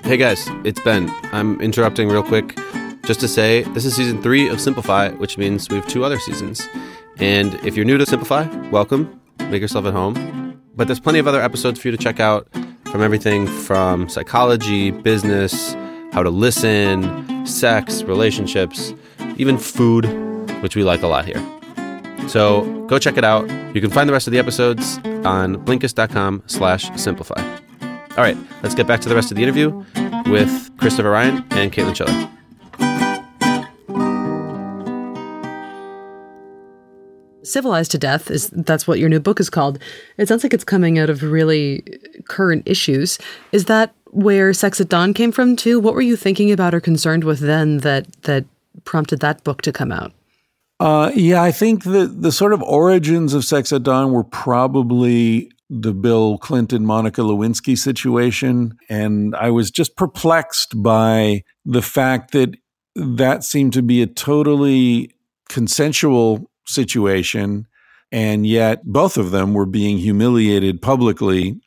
Hey 0.03 0.17
guys, 0.17 0.47
it's 0.65 0.81
Ben. 0.81 1.09
I'm 1.31 1.59
interrupting 1.61 2.09
real 2.09 2.23
quick 2.23 2.55
just 3.05 3.19
to 3.21 3.27
say 3.27 3.63
this 3.73 3.85
is 3.85 3.95
season 3.95 4.21
three 4.21 4.49
of 4.49 4.59
Simplify, 4.59 5.09
which 5.11 5.37
means 5.37 5.69
we 5.69 5.77
have 5.77 5.87
two 5.87 6.03
other 6.03 6.19
seasons. 6.19 6.67
And 7.17 7.55
if 7.65 7.75
you're 7.75 7.85
new 7.85 7.97
to 7.97 8.05
Simplify, 8.05 8.45
welcome. 8.69 9.21
Make 9.39 9.61
yourself 9.61 9.85
at 9.85 9.93
home. 9.93 10.61
But 10.75 10.87
there's 10.87 10.99
plenty 10.99 11.19
of 11.19 11.27
other 11.27 11.41
episodes 11.41 11.79
for 11.79 11.87
you 11.87 11.91
to 11.95 11.97
check 11.97 12.19
out 12.19 12.47
from 12.91 13.01
everything 13.01 13.47
from 13.47 14.09
psychology, 14.09 14.91
business, 14.91 15.73
how 16.11 16.21
to 16.21 16.29
listen, 16.29 17.45
sex, 17.45 18.03
relationships, 18.03 18.93
even 19.37 19.57
food, 19.57 20.05
which 20.61 20.75
we 20.75 20.83
like 20.83 21.01
a 21.01 21.07
lot 21.07 21.25
here. 21.25 21.41
So 22.27 22.85
go 22.87 22.99
check 22.99 23.17
it 23.17 23.23
out. 23.23 23.49
You 23.73 23.81
can 23.81 23.89
find 23.89 24.07
the 24.07 24.13
rest 24.13 24.27
of 24.27 24.31
the 24.31 24.39
episodes 24.39 24.97
on 25.25 25.63
blinkist.com 25.65 26.43
slash 26.47 26.91
simplify. 26.99 27.41
All 28.11 28.23
right, 28.23 28.37
let's 28.61 28.75
get 28.75 28.87
back 28.87 28.99
to 29.01 29.09
the 29.09 29.15
rest 29.15 29.31
of 29.31 29.37
the 29.37 29.43
interview 29.43 29.69
with 30.25 30.69
Christopher 30.77 31.11
Ryan 31.11 31.45
and 31.51 31.71
Caitlin 31.71 31.95
Schiller. 31.95 32.29
Civilized 37.51 37.91
to 37.91 37.97
death 37.97 38.31
is 38.31 38.49
that's 38.49 38.87
what 38.87 38.99
your 38.99 39.09
new 39.09 39.19
book 39.19 39.39
is 39.39 39.49
called. 39.49 39.79
It 40.17 40.27
sounds 40.27 40.43
like 40.43 40.53
it's 40.53 40.63
coming 40.63 40.97
out 40.99 41.09
of 41.09 41.23
really 41.23 41.83
current 42.27 42.63
issues. 42.65 43.19
Is 43.51 43.65
that 43.65 43.93
where 44.11 44.53
sex 44.53 44.81
at 44.81 44.89
dawn 44.89 45.13
came 45.13 45.31
from 45.31 45.55
too? 45.55 45.79
What 45.79 45.93
were 45.93 46.01
you 46.01 46.15
thinking 46.15 46.51
about 46.51 46.73
or 46.73 46.79
concerned 46.79 47.23
with 47.23 47.39
then 47.39 47.77
that 47.79 48.21
that 48.23 48.45
prompted 48.85 49.19
that 49.19 49.43
book 49.43 49.61
to 49.63 49.71
come 49.71 49.91
out? 49.91 50.13
Uh, 50.79 51.11
yeah 51.13 51.43
i 51.43 51.51
think 51.51 51.83
the 51.83 52.07
the 52.07 52.31
sort 52.31 52.53
of 52.53 52.63
origins 52.63 53.35
of 53.35 53.45
sex 53.45 53.71
at 53.71 53.83
dawn 53.83 54.11
were 54.11 54.23
probably 54.23 55.51
the 55.69 55.93
bill 55.93 56.39
clinton 56.39 56.85
monica 56.85 57.21
lewinsky 57.21 57.77
situation. 57.77 58.75
And 58.89 59.35
i 59.35 59.51
was 59.51 59.69
just 59.69 59.95
perplexed 59.95 60.81
by 60.81 61.43
the 61.65 61.83
fact 61.83 62.31
that 62.31 62.55
that 62.95 63.43
seemed 63.43 63.73
to 63.73 63.81
be 63.81 64.01
a 64.01 64.07
totally 64.07 65.13
consensual 65.49 66.50
situation. 66.65 67.67
And 68.11 68.45
yet, 68.45 68.83
both 68.83 69.17
of 69.17 69.31
them 69.31 69.53
were 69.53 69.65
being 69.65 69.97
humiliated 69.97 70.81
publicly, 70.81 71.59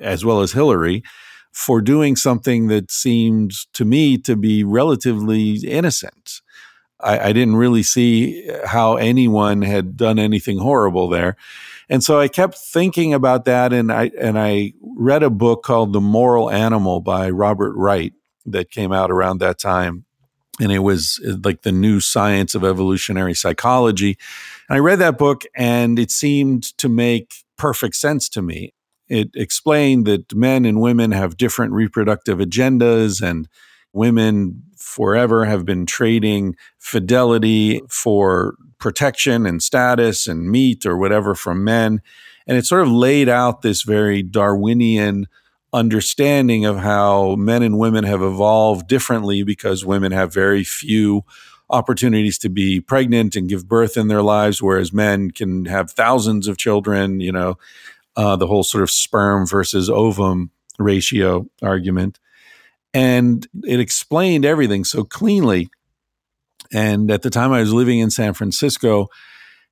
as 0.00 0.24
well 0.24 0.40
as 0.40 0.52
Hillary, 0.52 1.04
for 1.52 1.80
doing 1.80 2.16
something 2.16 2.66
that 2.66 2.90
seemed 2.90 3.52
to 3.74 3.84
me 3.84 4.18
to 4.18 4.34
be 4.34 4.64
relatively 4.64 5.54
innocent. 5.58 6.40
I, 7.00 7.28
I, 7.28 7.32
didn't 7.32 7.56
really 7.56 7.84
see 7.84 8.50
how 8.64 8.96
anyone 8.96 9.62
had 9.62 9.96
done 9.96 10.18
anything 10.18 10.58
horrible 10.58 11.08
there. 11.08 11.36
And 11.88 12.02
so 12.02 12.18
I 12.18 12.28
kept 12.28 12.56
thinking 12.56 13.14
about 13.14 13.44
that 13.44 13.72
and 13.72 13.92
I 13.92 14.10
and 14.18 14.38
I 14.38 14.72
read 14.80 15.22
a 15.22 15.30
book 15.30 15.62
called 15.62 15.92
The 15.92 16.00
Moral 16.00 16.50
Animal 16.50 17.00
by 17.00 17.30
Robert 17.30 17.74
Wright 17.74 18.12
that 18.46 18.70
came 18.70 18.92
out 18.92 19.10
around 19.10 19.38
that 19.38 19.58
time 19.58 20.06
and 20.60 20.70
it 20.70 20.80
was 20.80 21.20
uh, 21.26 21.36
like 21.42 21.62
the 21.62 21.72
new 21.72 22.00
science 22.00 22.54
of 22.54 22.64
evolutionary 22.64 23.34
psychology. 23.34 24.16
And 24.68 24.76
I 24.76 24.78
read 24.78 24.98
that 25.00 25.18
book 25.18 25.44
and 25.54 25.98
it 25.98 26.10
seemed 26.10 26.76
to 26.78 26.88
make 26.88 27.34
perfect 27.56 27.96
sense 27.96 28.28
to 28.30 28.42
me. 28.42 28.72
It 29.08 29.30
explained 29.34 30.06
that 30.06 30.34
men 30.34 30.64
and 30.64 30.80
women 30.80 31.12
have 31.12 31.36
different 31.36 31.72
reproductive 31.72 32.38
agendas 32.38 33.20
and 33.20 33.48
women 33.92 34.62
forever 34.76 35.44
have 35.44 35.64
been 35.64 35.86
trading 35.86 36.56
fidelity 36.78 37.80
for 37.88 38.54
protection 38.78 39.46
and 39.46 39.62
status 39.62 40.26
and 40.26 40.50
meat 40.50 40.84
or 40.84 40.96
whatever 40.96 41.34
from 41.34 41.64
men. 41.64 42.00
And 42.46 42.58
it 42.58 42.66
sort 42.66 42.82
of 42.82 42.90
laid 42.90 43.28
out 43.28 43.62
this 43.62 43.82
very 43.82 44.22
Darwinian 44.22 45.26
understanding 45.74 46.64
of 46.64 46.78
how 46.78 47.34
men 47.34 47.62
and 47.62 47.76
women 47.76 48.04
have 48.04 48.22
evolved 48.22 48.86
differently 48.86 49.42
because 49.42 49.84
women 49.84 50.12
have 50.12 50.32
very 50.32 50.62
few 50.62 51.24
opportunities 51.68 52.38
to 52.38 52.48
be 52.48 52.80
pregnant 52.80 53.34
and 53.34 53.48
give 53.48 53.66
birth 53.66 53.96
in 53.96 54.06
their 54.06 54.22
lives, 54.22 54.62
whereas 54.62 54.92
men 54.92 55.32
can 55.32 55.64
have 55.64 55.90
thousands 55.90 56.46
of 56.46 56.56
children, 56.56 57.18
you 57.18 57.32
know, 57.32 57.58
uh, 58.16 58.36
the 58.36 58.46
whole 58.46 58.62
sort 58.62 58.84
of 58.84 58.90
sperm 58.90 59.46
versus 59.46 59.90
ovum 59.90 60.50
ratio 60.78 61.46
argument. 61.60 62.20
And 62.92 63.46
it 63.64 63.80
explained 63.80 64.44
everything 64.44 64.84
so 64.84 65.02
cleanly. 65.02 65.68
And 66.72 67.10
at 67.10 67.22
the 67.22 67.30
time 67.30 67.52
I 67.52 67.60
was 67.60 67.72
living 67.72 67.98
in 67.98 68.10
San 68.10 68.34
Francisco, 68.34 69.08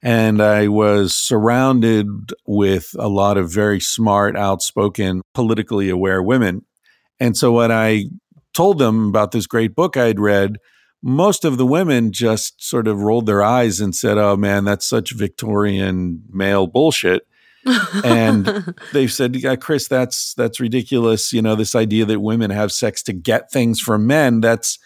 and 0.02 0.42
I 0.42 0.68
was 0.68 1.14
surrounded 1.14 2.08
with 2.44 2.94
a 2.98 3.08
lot 3.08 3.38
of 3.38 3.52
very 3.52 3.80
smart, 3.80 4.36
outspoken, 4.36 5.22
politically 5.32 5.88
aware 5.88 6.22
women. 6.22 6.64
And 7.20 7.36
so 7.36 7.52
when 7.52 7.70
I 7.70 8.06
told 8.52 8.78
them 8.78 9.08
about 9.08 9.30
this 9.30 9.46
great 9.46 9.76
book 9.76 9.96
I'd 9.96 10.18
read, 10.18 10.58
most 11.02 11.44
of 11.44 11.56
the 11.56 11.66
women 11.66 12.12
just 12.12 12.62
sort 12.62 12.88
of 12.88 13.02
rolled 13.02 13.26
their 13.26 13.42
eyes 13.42 13.80
and 13.80 13.94
said, 13.94 14.18
Oh 14.18 14.36
man, 14.36 14.64
that's 14.64 14.86
such 14.86 15.14
Victorian 15.14 16.22
male 16.30 16.66
bullshit. 16.66 17.26
and 18.04 18.74
they've 18.92 19.12
said, 19.12 19.36
yeah, 19.36 19.54
Chris, 19.54 19.86
that's 19.86 20.34
that's 20.34 20.58
ridiculous. 20.58 21.32
You 21.32 21.42
know, 21.42 21.54
this 21.54 21.76
idea 21.76 22.04
that 22.06 22.20
women 22.20 22.50
have 22.50 22.72
sex 22.72 23.02
to 23.04 23.12
get 23.12 23.52
things 23.52 23.80
from 23.80 24.06
men, 24.06 24.40
that's 24.40 24.78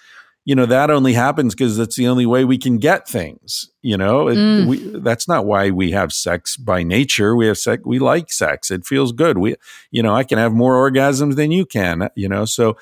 you 0.47 0.55
know 0.55 0.65
that 0.65 0.91
only 0.91 1.13
happens 1.13 1.55
because 1.55 1.77
that's 1.77 1.97
the 1.97 2.09
only 2.09 2.25
way 2.25 2.45
we 2.45 2.57
can 2.57 2.79
get 2.79 3.07
things 3.07 3.71
you 3.87 3.97
know? 3.97 4.27
It, 4.27 4.37
mm. 4.37 4.67
we, 4.67 4.79
that's 4.99 5.29
not 5.29 5.47
why 5.47 5.71
we 5.71 5.93
have 5.93 6.13
sex 6.13 6.57
by 6.57 6.83
nature. 6.83 7.37
We 7.37 7.47
have 7.47 7.57
sex 7.57 7.83
we 7.87 8.01
like 8.01 8.33
sex. 8.33 8.69
It 8.69 8.85
feels 8.85 9.13
good. 9.13 9.39
We 9.39 9.55
you 9.93 10.03
know 10.03 10.15
i 10.15 10.25
can 10.25 10.39
have 10.39 10.53
more 10.53 10.75
orgasms 10.75 11.37
than 11.37 11.53
you 11.53 11.67
can 11.67 12.09
you 12.17 12.29
know? 12.29 12.47
So 12.47 12.77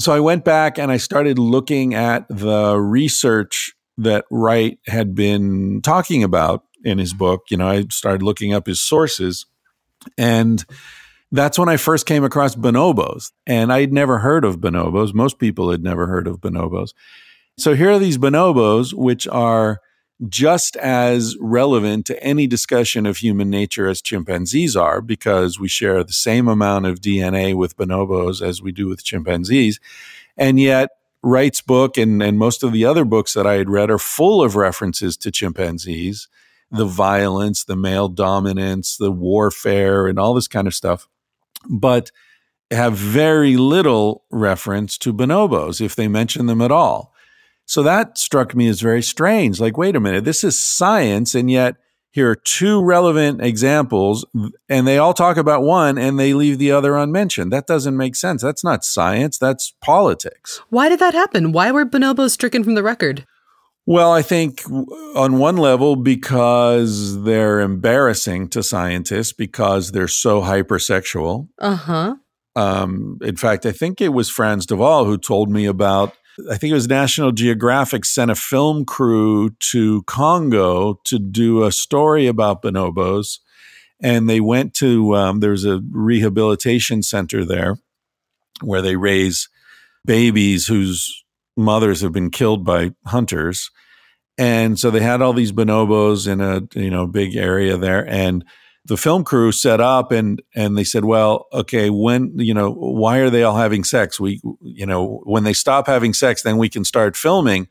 so 0.00 0.12
i 0.12 0.18
went 0.18 0.44
back 0.44 0.78
and 0.78 0.90
i 0.90 0.96
started 0.96 1.38
looking 1.38 1.94
at 1.94 2.26
the 2.28 2.76
research 2.76 3.74
that 3.98 4.24
wright 4.30 4.80
had 4.86 5.14
been 5.14 5.80
talking 5.82 6.24
about 6.24 6.64
in 6.82 6.98
his 6.98 7.14
book. 7.14 7.44
You 7.50 7.58
know 7.58 7.68
i 7.68 7.84
started 7.90 8.22
looking 8.22 8.54
up 8.54 8.66
his 8.66 8.80
sources. 8.80 9.46
And 10.18 10.64
that's 11.34 11.58
when 11.58 11.68
I 11.68 11.76
first 11.76 12.06
came 12.06 12.22
across 12.22 12.54
bonobos. 12.54 13.32
And 13.44 13.72
I'd 13.72 13.92
never 13.92 14.18
heard 14.18 14.44
of 14.44 14.58
bonobos. 14.58 15.12
Most 15.12 15.38
people 15.38 15.70
had 15.72 15.82
never 15.82 16.06
heard 16.06 16.28
of 16.28 16.40
bonobos. 16.40 16.94
So 17.58 17.74
here 17.74 17.90
are 17.90 17.98
these 17.98 18.18
bonobos, 18.18 18.94
which 18.94 19.26
are 19.26 19.80
just 20.28 20.76
as 20.76 21.36
relevant 21.40 22.06
to 22.06 22.22
any 22.22 22.46
discussion 22.46 23.04
of 23.04 23.16
human 23.16 23.50
nature 23.50 23.88
as 23.88 24.00
chimpanzees 24.00 24.76
are, 24.76 25.00
because 25.00 25.58
we 25.58 25.66
share 25.66 26.04
the 26.04 26.12
same 26.12 26.46
amount 26.46 26.86
of 26.86 27.00
DNA 27.00 27.52
with 27.54 27.76
bonobos 27.76 28.40
as 28.40 28.62
we 28.62 28.70
do 28.70 28.86
with 28.86 29.04
chimpanzees. 29.04 29.80
And 30.36 30.60
yet, 30.60 30.90
Wright's 31.20 31.62
book 31.62 31.96
and, 31.96 32.22
and 32.22 32.38
most 32.38 32.62
of 32.62 32.72
the 32.72 32.84
other 32.84 33.04
books 33.04 33.34
that 33.34 33.46
I 33.46 33.54
had 33.54 33.70
read 33.70 33.90
are 33.90 33.98
full 33.98 34.42
of 34.42 34.56
references 34.56 35.16
to 35.16 35.32
chimpanzees, 35.32 36.28
the 36.70 36.84
violence, 36.84 37.64
the 37.64 37.76
male 37.76 38.08
dominance, 38.08 38.98
the 38.98 39.10
warfare, 39.10 40.06
and 40.06 40.18
all 40.18 40.34
this 40.34 40.48
kind 40.48 40.66
of 40.68 40.74
stuff 40.74 41.08
but 41.68 42.10
have 42.70 42.94
very 42.94 43.56
little 43.56 44.24
reference 44.30 44.98
to 44.98 45.12
bonobos 45.12 45.80
if 45.80 45.94
they 45.94 46.08
mention 46.08 46.46
them 46.46 46.60
at 46.60 46.72
all. 46.72 47.12
So 47.66 47.82
that 47.82 48.18
struck 48.18 48.54
me 48.54 48.68
as 48.68 48.80
very 48.80 49.02
strange. 49.02 49.60
Like, 49.60 49.76
wait 49.76 49.96
a 49.96 50.00
minute, 50.00 50.24
this 50.24 50.44
is 50.44 50.58
science, 50.58 51.34
and 51.34 51.50
yet 51.50 51.76
here 52.10 52.30
are 52.30 52.36
two 52.36 52.82
relevant 52.82 53.42
examples, 53.42 54.24
and 54.68 54.86
they 54.86 54.98
all 54.98 55.14
talk 55.14 55.36
about 55.36 55.62
one 55.62 55.98
and 55.98 56.18
they 56.18 56.32
leave 56.32 56.58
the 56.58 56.70
other 56.70 56.96
unmentioned. 56.96 57.52
That 57.52 57.66
doesn't 57.66 57.96
make 57.96 58.14
sense. 58.14 58.40
That's 58.42 58.62
not 58.62 58.84
science, 58.84 59.36
that's 59.36 59.74
politics. 59.80 60.60
Why 60.68 60.88
did 60.88 61.00
that 61.00 61.14
happen? 61.14 61.50
Why 61.50 61.72
were 61.72 61.84
bonobos 61.84 62.30
stricken 62.30 62.62
from 62.62 62.74
the 62.74 62.84
record? 62.84 63.26
Well, 63.86 64.12
I 64.12 64.22
think 64.22 64.62
on 65.14 65.38
one 65.38 65.56
level, 65.56 65.94
because 65.94 67.22
they're 67.22 67.60
embarrassing 67.60 68.48
to 68.50 68.62
scientists 68.62 69.32
because 69.32 69.92
they're 69.92 70.08
so 70.08 70.40
hypersexual. 70.40 71.48
Uh 71.58 71.76
huh. 71.76 72.16
Um, 72.56 73.18
in 73.20 73.36
fact, 73.36 73.66
I 73.66 73.72
think 73.72 74.00
it 74.00 74.10
was 74.10 74.30
Frans 74.30 74.64
de 74.64 74.76
Waal 74.76 75.04
who 75.04 75.18
told 75.18 75.50
me 75.50 75.66
about. 75.66 76.14
I 76.50 76.56
think 76.56 76.72
it 76.72 76.74
was 76.74 76.88
National 76.88 77.30
Geographic 77.30 78.04
sent 78.04 78.30
a 78.30 78.34
film 78.34 78.84
crew 78.84 79.50
to 79.70 80.02
Congo 80.02 81.00
to 81.04 81.18
do 81.18 81.62
a 81.62 81.70
story 81.70 82.26
about 82.26 82.62
bonobos, 82.62 83.38
and 84.00 84.28
they 84.28 84.40
went 84.40 84.74
to 84.74 85.14
um, 85.14 85.40
there's 85.40 85.64
a 85.64 85.80
rehabilitation 85.90 87.02
center 87.02 87.44
there 87.44 87.76
where 88.62 88.82
they 88.82 88.96
raise 88.96 89.48
babies 90.04 90.66
whose 90.66 91.23
mothers 91.56 92.00
have 92.00 92.12
been 92.12 92.30
killed 92.30 92.64
by 92.64 92.92
hunters. 93.06 93.70
And 94.36 94.78
so 94.78 94.90
they 94.90 95.00
had 95.00 95.22
all 95.22 95.32
these 95.32 95.52
bonobos 95.52 96.26
in 96.26 96.40
a 96.40 96.62
you 96.78 96.90
know 96.90 97.06
big 97.06 97.36
area 97.36 97.76
there, 97.76 98.08
and 98.08 98.44
the 98.84 98.96
film 98.96 99.24
crew 99.24 99.52
set 99.52 99.80
up 99.80 100.12
and 100.12 100.42
and 100.54 100.76
they 100.76 100.84
said, 100.84 101.04
well, 101.04 101.46
okay, 101.52 101.88
when 101.88 102.32
you 102.36 102.52
know 102.52 102.72
why 102.72 103.18
are 103.18 103.30
they 103.30 103.44
all 103.44 103.56
having 103.56 103.84
sex? 103.84 104.18
We 104.18 104.40
you 104.60 104.86
know 104.86 105.20
when 105.24 105.44
they 105.44 105.52
stop 105.52 105.86
having 105.86 106.12
sex, 106.12 106.42
then 106.42 106.58
we 106.58 106.68
can 106.68 106.84
start 106.84 107.16
filming. 107.16 107.68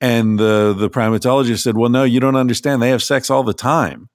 And 0.00 0.38
the 0.38 0.74
the 0.76 0.90
primatologist 0.90 1.62
said, 1.62 1.76
well, 1.76 1.90
no, 1.90 2.02
you 2.02 2.18
don't 2.18 2.36
understand. 2.36 2.82
They 2.82 2.90
have 2.90 3.02
sex 3.02 3.30
all 3.30 3.44
the 3.44 3.54
time. 3.54 4.08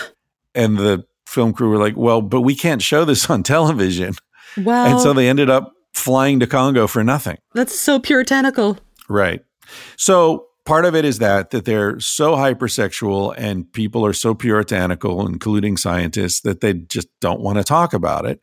and 0.54 0.78
the 0.78 1.04
film 1.26 1.52
crew 1.52 1.68
were 1.68 1.78
like, 1.78 1.96
well, 1.96 2.22
but 2.22 2.40
we 2.40 2.54
can't 2.54 2.80
show 2.80 3.04
this 3.04 3.28
on 3.28 3.42
television. 3.42 4.14
Well, 4.56 4.86
and 4.86 5.00
so 5.00 5.12
they 5.12 5.28
ended 5.28 5.50
up 5.50 5.74
flying 5.94 6.40
to 6.40 6.46
Congo 6.46 6.86
for 6.86 7.02
nothing. 7.02 7.38
That's 7.54 7.78
so 7.78 7.98
puritanical. 7.98 8.78
Right. 9.08 9.42
So 9.96 10.46
part 10.64 10.84
of 10.84 10.94
it 10.94 11.04
is 11.04 11.18
that 11.18 11.50
that 11.50 11.64
they're 11.64 11.98
so 12.00 12.34
hypersexual 12.36 13.34
and 13.36 13.70
people 13.72 14.04
are 14.04 14.12
so 14.12 14.34
puritanical, 14.34 15.26
including 15.26 15.76
scientists, 15.76 16.40
that 16.42 16.60
they 16.60 16.74
just 16.74 17.08
don't 17.20 17.40
want 17.40 17.58
to 17.58 17.64
talk 17.64 17.92
about 17.92 18.26
it. 18.26 18.40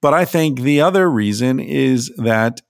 But 0.00 0.14
I 0.14 0.24
think 0.24 0.60
the 0.60 0.80
other 0.80 1.10
reason 1.10 1.60
is 1.60 2.12
that 2.16 2.60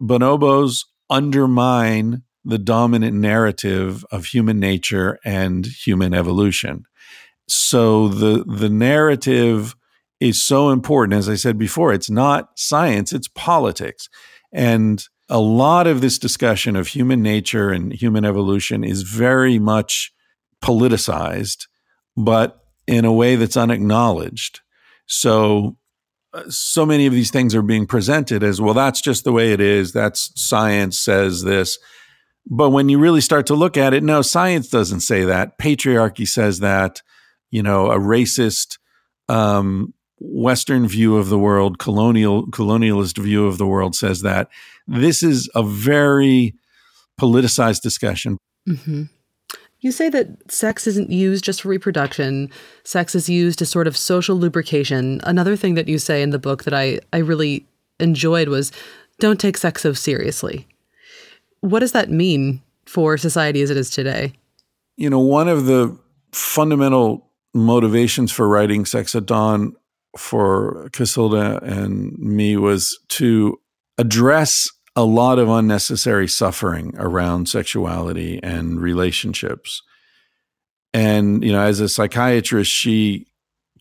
bonobos 0.00 0.84
undermine 1.10 2.22
the 2.44 2.58
dominant 2.58 3.14
narrative 3.14 4.04
of 4.10 4.26
human 4.26 4.58
nature 4.58 5.18
and 5.24 5.66
human 5.66 6.14
evolution. 6.14 6.84
So 7.46 8.08
the 8.08 8.44
the 8.44 8.70
narrative 8.70 9.74
is 10.20 10.44
so 10.44 10.70
important. 10.70 11.18
As 11.18 11.28
I 11.28 11.34
said 11.34 11.58
before, 11.58 11.92
it's 11.92 12.10
not 12.10 12.58
science, 12.58 13.12
it's 13.12 13.28
politics. 13.28 14.08
And 14.52 15.04
a 15.28 15.38
lot 15.38 15.86
of 15.86 16.00
this 16.00 16.18
discussion 16.18 16.74
of 16.74 16.88
human 16.88 17.22
nature 17.22 17.70
and 17.70 17.92
human 17.92 18.24
evolution 18.24 18.82
is 18.82 19.02
very 19.02 19.58
much 19.58 20.12
politicized, 20.62 21.66
but 22.16 22.60
in 22.86 23.04
a 23.04 23.12
way 23.12 23.36
that's 23.36 23.56
unacknowledged. 23.56 24.60
So, 25.06 25.76
uh, 26.32 26.44
so 26.48 26.84
many 26.84 27.06
of 27.06 27.12
these 27.12 27.30
things 27.30 27.54
are 27.54 27.62
being 27.62 27.86
presented 27.86 28.42
as 28.42 28.60
well, 28.60 28.74
that's 28.74 29.00
just 29.00 29.24
the 29.24 29.32
way 29.32 29.52
it 29.52 29.60
is. 29.60 29.92
That's 29.92 30.32
science 30.34 30.98
says 30.98 31.42
this. 31.42 31.78
But 32.50 32.70
when 32.70 32.88
you 32.88 32.98
really 32.98 33.20
start 33.20 33.46
to 33.46 33.54
look 33.54 33.76
at 33.76 33.92
it, 33.92 34.02
no, 34.02 34.22
science 34.22 34.68
doesn't 34.68 35.00
say 35.00 35.24
that. 35.24 35.58
Patriarchy 35.58 36.26
says 36.26 36.60
that. 36.60 37.02
You 37.50 37.62
know, 37.62 37.90
a 37.90 37.98
racist 37.98 38.78
um, 39.28 39.94
Western 40.20 40.86
view 40.88 41.16
of 41.16 41.28
the 41.28 41.38
world, 41.38 41.78
colonial 41.78 42.46
colonialist 42.46 43.18
view 43.18 43.46
of 43.46 43.58
the 43.58 43.66
world 43.66 43.94
says 43.94 44.22
that 44.22 44.48
this 44.86 45.22
is 45.22 45.48
a 45.54 45.62
very 45.62 46.54
politicized 47.20 47.82
discussion. 47.82 48.38
Mm-hmm. 48.68 49.04
You 49.80 49.92
say 49.92 50.08
that 50.08 50.50
sex 50.50 50.88
isn't 50.88 51.10
used 51.10 51.44
just 51.44 51.62
for 51.62 51.68
reproduction. 51.68 52.50
Sex 52.82 53.14
is 53.14 53.28
used 53.28 53.62
as 53.62 53.68
sort 53.68 53.86
of 53.86 53.96
social 53.96 54.36
lubrication. 54.36 55.20
Another 55.22 55.54
thing 55.54 55.74
that 55.74 55.88
you 55.88 55.98
say 55.98 56.20
in 56.20 56.30
the 56.30 56.38
book 56.38 56.64
that 56.64 56.74
I, 56.74 56.98
I 57.12 57.18
really 57.18 57.64
enjoyed 58.00 58.48
was 58.48 58.72
don't 59.20 59.40
take 59.40 59.56
sex 59.56 59.82
so 59.82 59.92
seriously. 59.92 60.66
What 61.60 61.80
does 61.80 61.92
that 61.92 62.10
mean 62.10 62.60
for 62.86 63.16
society 63.18 63.62
as 63.62 63.70
it 63.70 63.76
is 63.76 63.90
today? 63.90 64.32
You 64.96 65.10
know, 65.10 65.20
one 65.20 65.48
of 65.48 65.66
the 65.66 65.96
fundamental 66.32 67.28
motivations 67.54 68.32
for 68.32 68.48
writing 68.48 68.84
Sex 68.84 69.14
at 69.14 69.26
Dawn 69.26 69.76
for 70.18 70.88
Cacilda 70.92 71.62
and 71.62 72.18
me 72.18 72.56
was 72.56 72.98
to 73.08 73.58
address 73.96 74.68
a 74.96 75.04
lot 75.04 75.38
of 75.38 75.48
unnecessary 75.48 76.28
suffering 76.28 76.94
around 76.98 77.48
sexuality 77.48 78.40
and 78.42 78.80
relationships. 78.80 79.82
And, 80.92 81.44
you 81.44 81.52
know, 81.52 81.60
as 81.60 81.80
a 81.80 81.88
psychiatrist, 81.88 82.70
she 82.70 83.26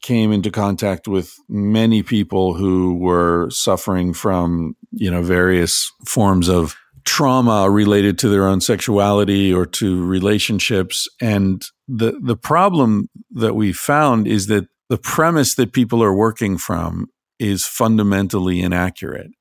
came 0.02 0.32
into 0.32 0.52
contact 0.52 1.08
with 1.08 1.34
many 1.50 2.04
people 2.04 2.54
who 2.54 2.96
were 2.96 3.50
suffering 3.50 4.14
from, 4.14 4.76
you 4.92 5.10
know, 5.10 5.22
various 5.22 5.92
forms 6.06 6.50
of 6.50 6.76
trauma 7.04 7.70
related 7.70 8.20
to 8.20 8.30
their 8.30 8.46
own 8.46 8.62
sexuality 8.62 9.52
or 9.52 9.66
to 9.66 10.06
relationships. 10.06 11.08
And 11.22 11.66
the 11.88 12.20
the 12.22 12.36
problem 12.36 13.10
that 13.32 13.56
we 13.56 13.72
found 13.72 14.28
is 14.28 14.48
that 14.48 14.68
the 14.90 14.98
premise 14.98 15.56
that 15.56 15.74
people 15.74 16.04
are 16.04 16.14
working 16.14 16.58
from 16.58 17.08
is 17.40 17.66
fundamentally 17.66 18.62
inaccurate. 18.62 19.32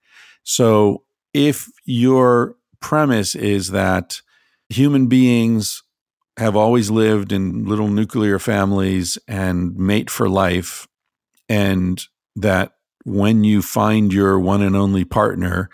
So 0.43 1.05
if 1.33 1.69
your 1.85 2.57
premise 2.81 3.35
is 3.35 3.71
that 3.71 4.21
human 4.69 5.07
beings 5.07 5.83
have 6.37 6.57
always 6.57 6.91
lived 6.91 7.33
in 7.33 7.65
little 7.65 7.89
nuclear 7.89 8.39
families 8.39 9.17
and 9.27 9.75
mate 9.77 10.11
for 10.11 10.29
life, 10.29 10.87
and 11.49 12.03
that 12.35 12.73
when 13.05 13.45
you 13.45 13.63
find 13.63 14.13
your 14.13 14.39
one 14.39 14.63
and 14.63 14.77
only 14.77 15.05
partner, 15.05 15.71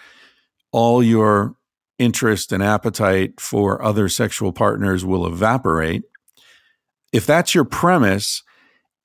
all 0.70 1.02
your 1.02 1.56
interest 1.98 2.52
and 2.52 2.62
appetite 2.62 3.40
for 3.40 3.82
other 3.82 4.08
sexual 4.08 4.52
partners 4.52 5.04
will 5.04 5.26
evaporate. 5.26 6.02
If 7.12 7.26
that's 7.26 7.54
your 7.54 7.64
premise, 7.64 8.42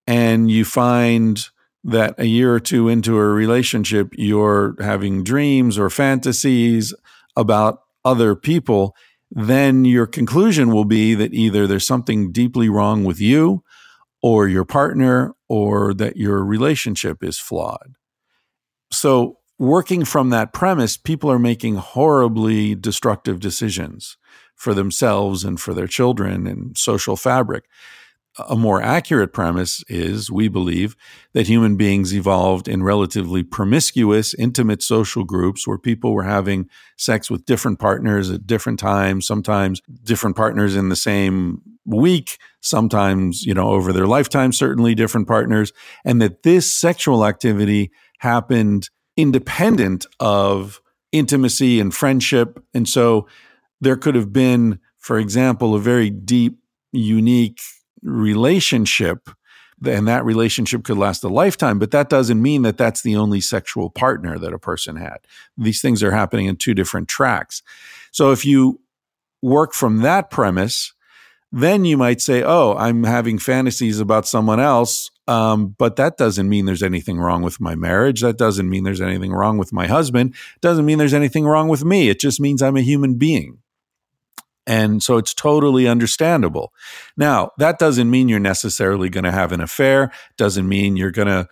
and 0.07 0.49
you 0.49 0.65
find 0.65 1.49
that 1.83 2.15
a 2.17 2.25
year 2.25 2.53
or 2.53 2.59
two 2.59 2.87
into 2.87 3.17
a 3.17 3.27
relationship, 3.27 4.09
you're 4.13 4.75
having 4.79 5.23
dreams 5.23 5.77
or 5.77 5.89
fantasies 5.89 6.93
about 7.35 7.81
other 8.03 8.35
people, 8.35 8.95
then 9.29 9.85
your 9.85 10.07
conclusion 10.07 10.71
will 10.71 10.85
be 10.85 11.13
that 11.13 11.33
either 11.33 11.67
there's 11.67 11.85
something 11.85 12.31
deeply 12.31 12.69
wrong 12.69 13.03
with 13.03 13.19
you 13.19 13.63
or 14.21 14.47
your 14.47 14.65
partner 14.65 15.35
or 15.49 15.93
that 15.93 16.17
your 16.17 16.43
relationship 16.43 17.23
is 17.23 17.37
flawed. 17.37 17.95
So, 18.91 19.39
working 19.59 20.05
from 20.05 20.29
that 20.29 20.53
premise, 20.53 20.97
people 20.97 21.31
are 21.31 21.39
making 21.39 21.75
horribly 21.75 22.75
destructive 22.75 23.39
decisions 23.39 24.17
for 24.55 24.73
themselves 24.73 25.43
and 25.43 25.59
for 25.59 25.73
their 25.73 25.87
children 25.87 26.47
and 26.47 26.77
social 26.77 27.15
fabric. 27.15 27.65
A 28.47 28.55
more 28.55 28.81
accurate 28.81 29.33
premise 29.33 29.83
is 29.87 30.29
we 30.29 30.47
believe 30.47 30.95
that 31.33 31.47
human 31.47 31.75
beings 31.75 32.13
evolved 32.13 32.67
in 32.67 32.83
relatively 32.83 33.41
promiscuous, 33.41 34.33
intimate 34.35 34.83
social 34.83 35.23
groups 35.23 35.67
where 35.67 35.79
people 35.79 36.13
were 36.13 36.23
having 36.23 36.69
sex 36.97 37.31
with 37.31 37.45
different 37.45 37.79
partners 37.79 38.29
at 38.29 38.45
different 38.45 38.79
times, 38.79 39.25
sometimes 39.25 39.81
different 40.03 40.35
partners 40.35 40.75
in 40.75 40.89
the 40.89 40.95
same 40.95 41.61
week, 41.85 42.37
sometimes, 42.61 43.43
you 43.43 43.53
know, 43.53 43.69
over 43.69 43.91
their 43.91 44.07
lifetime, 44.07 44.53
certainly 44.53 44.93
different 44.93 45.27
partners, 45.27 45.73
and 46.05 46.21
that 46.21 46.43
this 46.43 46.71
sexual 46.71 47.25
activity 47.25 47.91
happened 48.19 48.89
independent 49.15 50.05
of 50.19 50.79
intimacy 51.11 51.79
and 51.79 51.93
friendship. 51.93 52.63
And 52.73 52.87
so 52.87 53.27
there 53.81 53.95
could 53.95 54.15
have 54.15 54.31
been, 54.31 54.79
for 54.97 55.17
example, 55.17 55.73
a 55.73 55.79
very 55.79 56.09
deep, 56.09 56.59
unique 56.91 57.59
relationship 58.01 59.29
and 59.85 60.07
that 60.07 60.25
relationship 60.25 60.83
could 60.83 60.97
last 60.97 61.23
a 61.23 61.27
lifetime 61.27 61.77
but 61.77 61.91
that 61.91 62.09
doesn't 62.09 62.41
mean 62.41 62.63
that 62.63 62.77
that's 62.77 63.03
the 63.03 63.15
only 63.15 63.39
sexual 63.39 63.89
partner 63.89 64.39
that 64.39 64.53
a 64.53 64.59
person 64.59 64.95
had. 64.95 65.17
These 65.57 65.81
things 65.81 66.01
are 66.03 66.11
happening 66.11 66.47
in 66.47 66.55
two 66.55 66.73
different 66.73 67.07
tracks. 67.07 67.61
So 68.11 68.31
if 68.31 68.45
you 68.45 68.81
work 69.41 69.73
from 69.73 70.01
that 70.01 70.29
premise 70.29 70.93
then 71.51 71.85
you 71.85 71.95
might 71.95 72.19
say 72.19 72.43
oh 72.43 72.75
i'm 72.75 73.03
having 73.03 73.37
fantasies 73.37 73.99
about 73.99 74.27
someone 74.27 74.59
else 74.59 75.11
um, 75.27 75.75
but 75.77 75.97
that 75.97 76.17
doesn't 76.17 76.47
mean 76.47 76.65
there's 76.65 76.83
anything 76.83 77.19
wrong 77.19 77.41
with 77.41 77.59
my 77.59 77.75
marriage. 77.75 78.21
That 78.21 78.37
doesn't 78.37 78.69
mean 78.69 78.83
there's 78.85 79.01
anything 79.01 79.33
wrong 79.33 79.57
with 79.57 79.73
my 79.73 79.85
husband. 79.87 80.35
Doesn't 80.61 80.85
mean 80.85 80.97
there's 80.97 81.13
anything 81.13 81.45
wrong 81.45 81.67
with 81.67 81.83
me. 81.83 82.09
It 82.09 82.19
just 82.19 82.39
means 82.39 82.61
i'm 82.61 82.77
a 82.77 82.81
human 82.81 83.15
being 83.15 83.59
and 84.67 85.01
so 85.01 85.17
it's 85.17 85.33
totally 85.33 85.87
understandable. 85.87 86.73
Now, 87.15 87.51
that 87.57 87.79
doesn't 87.79 88.11
mean 88.11 88.29
you're 88.29 88.39
necessarily 88.39 89.09
going 89.09 89.23
to 89.23 89.31
have 89.31 89.51
an 89.51 89.61
affair, 89.61 90.11
doesn't 90.37 90.67
mean 90.67 90.97
you're 90.97 91.11
going 91.11 91.29
to 91.29 91.47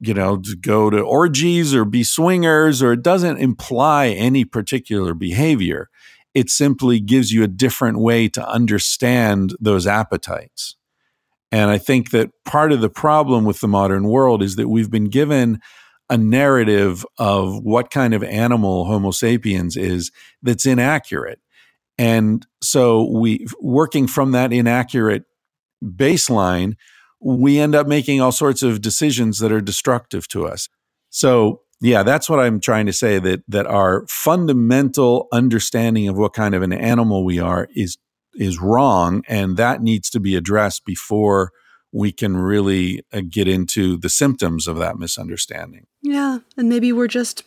you 0.00 0.12
know 0.12 0.42
go 0.60 0.90
to 0.90 1.00
orgies 1.00 1.72
or 1.72 1.84
be 1.84 2.02
swingers 2.02 2.82
or 2.82 2.94
it 2.94 3.02
doesn't 3.02 3.36
imply 3.36 4.08
any 4.08 4.44
particular 4.44 5.14
behavior. 5.14 5.88
It 6.34 6.50
simply 6.50 6.98
gives 7.00 7.32
you 7.32 7.44
a 7.44 7.48
different 7.48 7.98
way 8.00 8.28
to 8.30 8.48
understand 8.48 9.54
those 9.60 9.86
appetites. 9.86 10.76
And 11.50 11.70
I 11.70 11.78
think 11.78 12.10
that 12.10 12.30
part 12.44 12.72
of 12.72 12.80
the 12.80 12.90
problem 12.90 13.44
with 13.44 13.60
the 13.60 13.68
modern 13.68 14.04
world 14.04 14.42
is 14.42 14.56
that 14.56 14.68
we've 14.68 14.90
been 14.90 15.08
given 15.08 15.60
a 16.10 16.18
narrative 16.18 17.04
of 17.18 17.62
what 17.62 17.90
kind 17.90 18.14
of 18.14 18.22
animal 18.22 18.86
Homo 18.86 19.10
sapiens 19.10 19.76
is 19.76 20.10
that's 20.42 20.66
inaccurate. 20.66 21.40
And 21.98 22.46
so 22.62 23.10
we 23.10 23.46
working 23.60 24.06
from 24.06 24.32
that 24.32 24.52
inaccurate 24.52 25.24
baseline, 25.84 26.76
we 27.20 27.58
end 27.58 27.74
up 27.74 27.86
making 27.86 28.20
all 28.20 28.32
sorts 28.32 28.62
of 28.62 28.80
decisions 28.80 29.38
that 29.40 29.52
are 29.52 29.60
destructive 29.60 30.28
to 30.28 30.46
us. 30.46 30.68
So 31.10 31.62
yeah, 31.80 32.02
that's 32.02 32.28
what 32.28 32.40
I'm 32.40 32.60
trying 32.60 32.86
to 32.86 32.92
say 32.92 33.18
that 33.18 33.42
that 33.48 33.66
our 33.66 34.06
fundamental 34.08 35.28
understanding 35.32 36.08
of 36.08 36.16
what 36.16 36.32
kind 36.32 36.54
of 36.54 36.62
an 36.62 36.72
animal 36.72 37.24
we 37.24 37.38
are 37.38 37.68
is 37.74 37.98
is 38.34 38.60
wrong 38.60 39.22
and 39.26 39.56
that 39.56 39.82
needs 39.82 40.08
to 40.10 40.20
be 40.20 40.36
addressed 40.36 40.84
before 40.84 41.50
we 41.90 42.12
can 42.12 42.36
really 42.36 43.02
uh, 43.12 43.22
get 43.28 43.48
into 43.48 43.96
the 43.96 44.10
symptoms 44.10 44.68
of 44.68 44.76
that 44.76 44.98
misunderstanding. 44.98 45.86
Yeah, 46.02 46.38
and 46.56 46.68
maybe 46.68 46.92
we're 46.92 47.08
just 47.08 47.42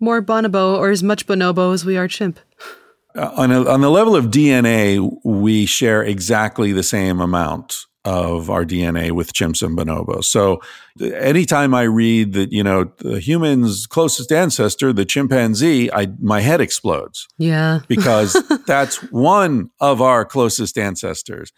more 0.00 0.20
bonobo 0.20 0.76
or 0.76 0.90
as 0.90 1.02
much 1.02 1.26
bonobo 1.26 1.72
as 1.72 1.84
we 1.84 1.96
are 1.96 2.08
chimp. 2.08 2.40
Uh, 3.16 3.30
on, 3.36 3.52
a, 3.52 3.64
on 3.68 3.80
the 3.80 3.90
level 3.90 4.16
of 4.16 4.26
DNA, 4.26 5.08
we 5.24 5.66
share 5.66 6.02
exactly 6.02 6.72
the 6.72 6.82
same 6.82 7.20
amount 7.20 7.86
of 8.04 8.50
our 8.50 8.64
DNA 8.64 9.12
with 9.12 9.32
chimps 9.32 9.62
and 9.62 9.78
bonobos. 9.78 10.24
So 10.24 10.60
anytime 11.00 11.74
I 11.74 11.82
read 11.82 12.34
that, 12.34 12.52
you 12.52 12.62
know, 12.62 12.92
the 12.98 13.18
human's 13.18 13.86
closest 13.86 14.30
ancestor, 14.30 14.92
the 14.92 15.06
chimpanzee, 15.06 15.90
I 15.90 16.08
my 16.20 16.40
head 16.40 16.60
explodes. 16.60 17.26
Yeah. 17.38 17.80
because 17.88 18.36
that's 18.66 18.96
one 19.10 19.70
of 19.80 20.02
our 20.02 20.24
closest 20.24 20.76
ancestors. 20.76 21.52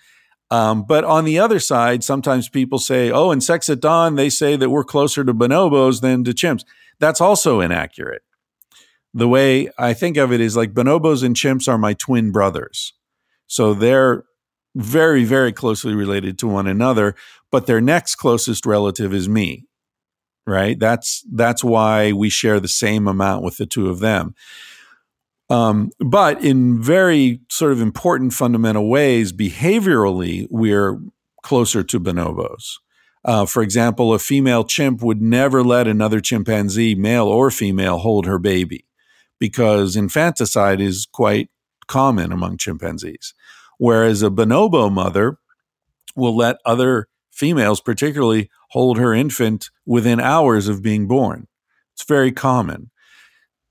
Um, 0.52 0.84
but 0.86 1.02
on 1.02 1.24
the 1.24 1.40
other 1.40 1.58
side, 1.58 2.04
sometimes 2.04 2.48
people 2.48 2.78
say, 2.78 3.10
oh, 3.10 3.32
in 3.32 3.40
Sex 3.40 3.68
at 3.68 3.80
Dawn, 3.80 4.14
they 4.14 4.30
say 4.30 4.54
that 4.54 4.70
we're 4.70 4.84
closer 4.84 5.24
to 5.24 5.34
bonobos 5.34 6.00
than 6.00 6.22
to 6.22 6.30
chimps. 6.30 6.62
That's 7.00 7.20
also 7.20 7.60
inaccurate 7.60 8.22
the 9.16 9.26
way 9.26 9.70
I 9.78 9.94
think 9.94 10.18
of 10.18 10.30
it 10.30 10.42
is 10.42 10.58
like 10.58 10.74
bonobos 10.74 11.24
and 11.24 11.34
chimps 11.34 11.66
are 11.68 11.78
my 11.78 11.94
twin 11.94 12.32
brothers. 12.32 12.92
So 13.46 13.72
they're 13.72 14.24
very, 14.74 15.24
very 15.24 15.54
closely 15.54 15.94
related 15.94 16.38
to 16.38 16.46
one 16.46 16.66
another, 16.66 17.14
but 17.50 17.66
their 17.66 17.80
next 17.80 18.16
closest 18.16 18.66
relative 18.66 19.14
is 19.14 19.26
me. 19.26 19.64
Right? 20.46 20.78
That's 20.78 21.24
that's 21.32 21.64
why 21.64 22.12
we 22.12 22.28
share 22.28 22.60
the 22.60 22.68
same 22.68 23.08
amount 23.08 23.42
with 23.42 23.56
the 23.56 23.64
two 23.64 23.88
of 23.88 24.00
them. 24.00 24.34
Um, 25.48 25.90
but 25.98 26.44
in 26.44 26.82
very 26.82 27.40
sort 27.48 27.72
of 27.72 27.80
important 27.80 28.34
fundamental 28.34 28.88
ways, 28.88 29.32
behaviorally, 29.32 30.46
we're 30.50 31.00
closer 31.42 31.82
to 31.82 31.98
bonobos. 31.98 32.74
Uh, 33.24 33.46
for 33.46 33.62
example, 33.62 34.12
a 34.12 34.18
female 34.18 34.62
chimp 34.62 35.02
would 35.02 35.22
never 35.22 35.64
let 35.64 35.88
another 35.88 36.20
chimpanzee, 36.20 36.94
male 36.94 37.26
or 37.26 37.50
female, 37.50 37.98
hold 37.98 38.26
her 38.26 38.38
baby 38.38 38.86
because 39.38 39.96
infanticide 39.96 40.80
is 40.80 41.06
quite 41.10 41.48
common 41.86 42.32
among 42.32 42.58
chimpanzees. 42.58 43.34
Whereas 43.78 44.22
a 44.22 44.30
bonobo 44.30 44.90
mother 44.90 45.38
will 46.14 46.36
let 46.36 46.56
other 46.64 47.08
females, 47.30 47.80
particularly, 47.80 48.48
hold 48.70 48.98
her 48.98 49.14
infant 49.14 49.70
within 49.84 50.18
hours 50.20 50.68
of 50.68 50.82
being 50.82 51.06
born. 51.06 51.46
It's 51.94 52.04
very 52.04 52.32
common. 52.32 52.90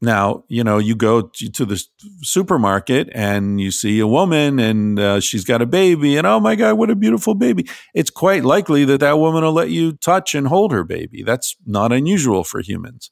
Now, 0.01 0.43
you 0.49 0.63
know, 0.63 0.77
you 0.77 0.95
go 0.95 1.21
to 1.23 1.65
the 1.65 1.83
supermarket 2.21 3.09
and 3.13 3.59
you 3.59 3.71
see 3.71 3.99
a 3.99 4.07
woman 4.07 4.59
and 4.59 4.99
uh, 4.99 5.19
she's 5.19 5.45
got 5.45 5.61
a 5.61 5.65
baby, 5.65 6.17
and 6.17 6.27
oh 6.27 6.39
my 6.39 6.55
God, 6.55 6.77
what 6.77 6.91
a 6.91 6.95
beautiful 6.95 7.33
baby. 7.33 7.67
It's 7.93 8.09
quite 8.09 8.43
likely 8.43 8.85
that 8.85 8.99
that 8.99 9.17
woman 9.17 9.43
will 9.43 9.53
let 9.53 9.71
you 9.71 9.93
touch 9.93 10.35
and 10.35 10.47
hold 10.47 10.71
her 10.73 10.83
baby. 10.83 11.23
That's 11.23 11.55
not 11.65 11.91
unusual 11.91 12.43
for 12.43 12.61
humans. 12.61 13.09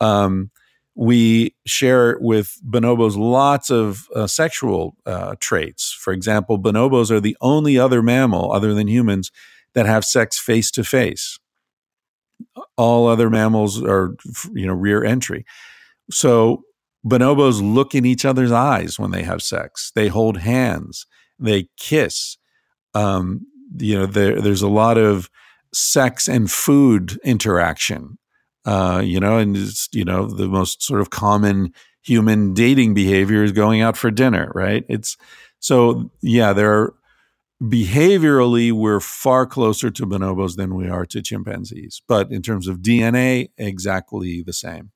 Um, 0.00 0.50
we 1.00 1.56
share 1.66 2.18
with 2.20 2.58
bonobos 2.62 3.16
lots 3.16 3.70
of 3.70 4.06
uh, 4.14 4.26
sexual 4.26 4.94
uh, 5.06 5.34
traits. 5.40 5.96
For 5.98 6.12
example, 6.12 6.58
bonobos 6.58 7.10
are 7.10 7.20
the 7.20 7.38
only 7.40 7.78
other 7.78 8.02
mammal 8.02 8.52
other 8.52 8.74
than 8.74 8.86
humans 8.86 9.32
that 9.72 9.86
have 9.86 10.04
sex 10.04 10.38
face 10.38 10.70
to 10.72 10.84
face. 10.84 11.38
All 12.76 13.08
other 13.08 13.30
mammals 13.30 13.82
are, 13.82 14.14
you 14.52 14.66
know, 14.66 14.74
rear 14.74 15.02
entry. 15.02 15.46
So 16.10 16.64
bonobos 17.02 17.62
look 17.62 17.94
in 17.94 18.04
each 18.04 18.26
other's 18.26 18.52
eyes 18.52 18.98
when 18.98 19.10
they 19.10 19.22
have 19.22 19.40
sex. 19.40 19.92
They 19.94 20.08
hold 20.08 20.36
hands. 20.36 21.06
They 21.38 21.68
kiss. 21.78 22.36
Um, 22.92 23.46
you 23.78 23.98
know, 23.98 24.04
there, 24.04 24.38
there's 24.42 24.60
a 24.60 24.68
lot 24.68 24.98
of 24.98 25.30
sex 25.72 26.28
and 26.28 26.50
food 26.50 27.18
interaction 27.24 28.18
uh, 28.64 29.02
you 29.04 29.20
know, 29.20 29.38
and 29.38 29.56
it's, 29.56 29.88
you 29.92 30.04
know, 30.04 30.26
the 30.26 30.48
most 30.48 30.82
sort 30.82 31.00
of 31.00 31.10
common 31.10 31.72
human 32.02 32.54
dating 32.54 32.94
behavior 32.94 33.42
is 33.44 33.52
going 33.52 33.80
out 33.80 33.96
for 33.96 34.10
dinner, 34.10 34.50
right? 34.54 34.84
It's 34.88 35.16
so, 35.58 36.10
yeah, 36.22 36.52
there 36.52 36.72
are 36.72 36.94
behaviorally, 37.62 38.72
we're 38.72 39.00
far 39.00 39.46
closer 39.46 39.90
to 39.90 40.06
bonobos 40.06 40.56
than 40.56 40.74
we 40.74 40.88
are 40.88 41.04
to 41.06 41.20
chimpanzees. 41.20 42.00
But 42.08 42.30
in 42.32 42.42
terms 42.42 42.66
of 42.68 42.78
DNA, 42.78 43.50
exactly 43.58 44.42
the 44.42 44.54
same. 44.54 44.92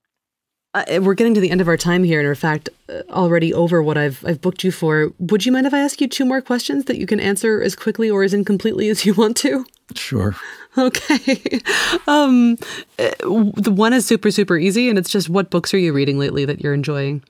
Uh, 0.74 1.00
we're 1.00 1.14
getting 1.14 1.34
to 1.34 1.40
the 1.40 1.50
end 1.50 1.60
of 1.60 1.68
our 1.68 1.76
time 1.76 2.02
here, 2.02 2.18
and 2.18 2.28
in 2.28 2.34
fact, 2.34 2.68
uh, 2.88 3.02
already 3.10 3.54
over 3.54 3.80
what 3.80 3.96
I've 3.96 4.24
I've 4.26 4.40
booked 4.40 4.64
you 4.64 4.72
for. 4.72 5.12
Would 5.20 5.46
you 5.46 5.52
mind 5.52 5.66
if 5.66 5.72
I 5.72 5.78
ask 5.78 6.00
you 6.00 6.08
two 6.08 6.24
more 6.24 6.42
questions 6.42 6.86
that 6.86 6.98
you 6.98 7.06
can 7.06 7.20
answer 7.20 7.62
as 7.62 7.76
quickly 7.76 8.10
or 8.10 8.24
as 8.24 8.34
incompletely 8.34 8.88
as 8.88 9.06
you 9.06 9.14
want 9.14 9.36
to? 9.38 9.64
Sure. 9.94 10.36
Okay. 10.76 11.60
Um, 12.08 12.58
uh, 12.98 13.10
the 13.56 13.72
one 13.72 13.92
is 13.92 14.04
super 14.04 14.32
super 14.32 14.58
easy, 14.58 14.88
and 14.88 14.98
it's 14.98 15.08
just 15.08 15.28
what 15.28 15.48
books 15.48 15.72
are 15.72 15.78
you 15.78 15.92
reading 15.92 16.18
lately 16.18 16.44
that 16.44 16.60
you're 16.60 16.74
enjoying? 16.74 17.22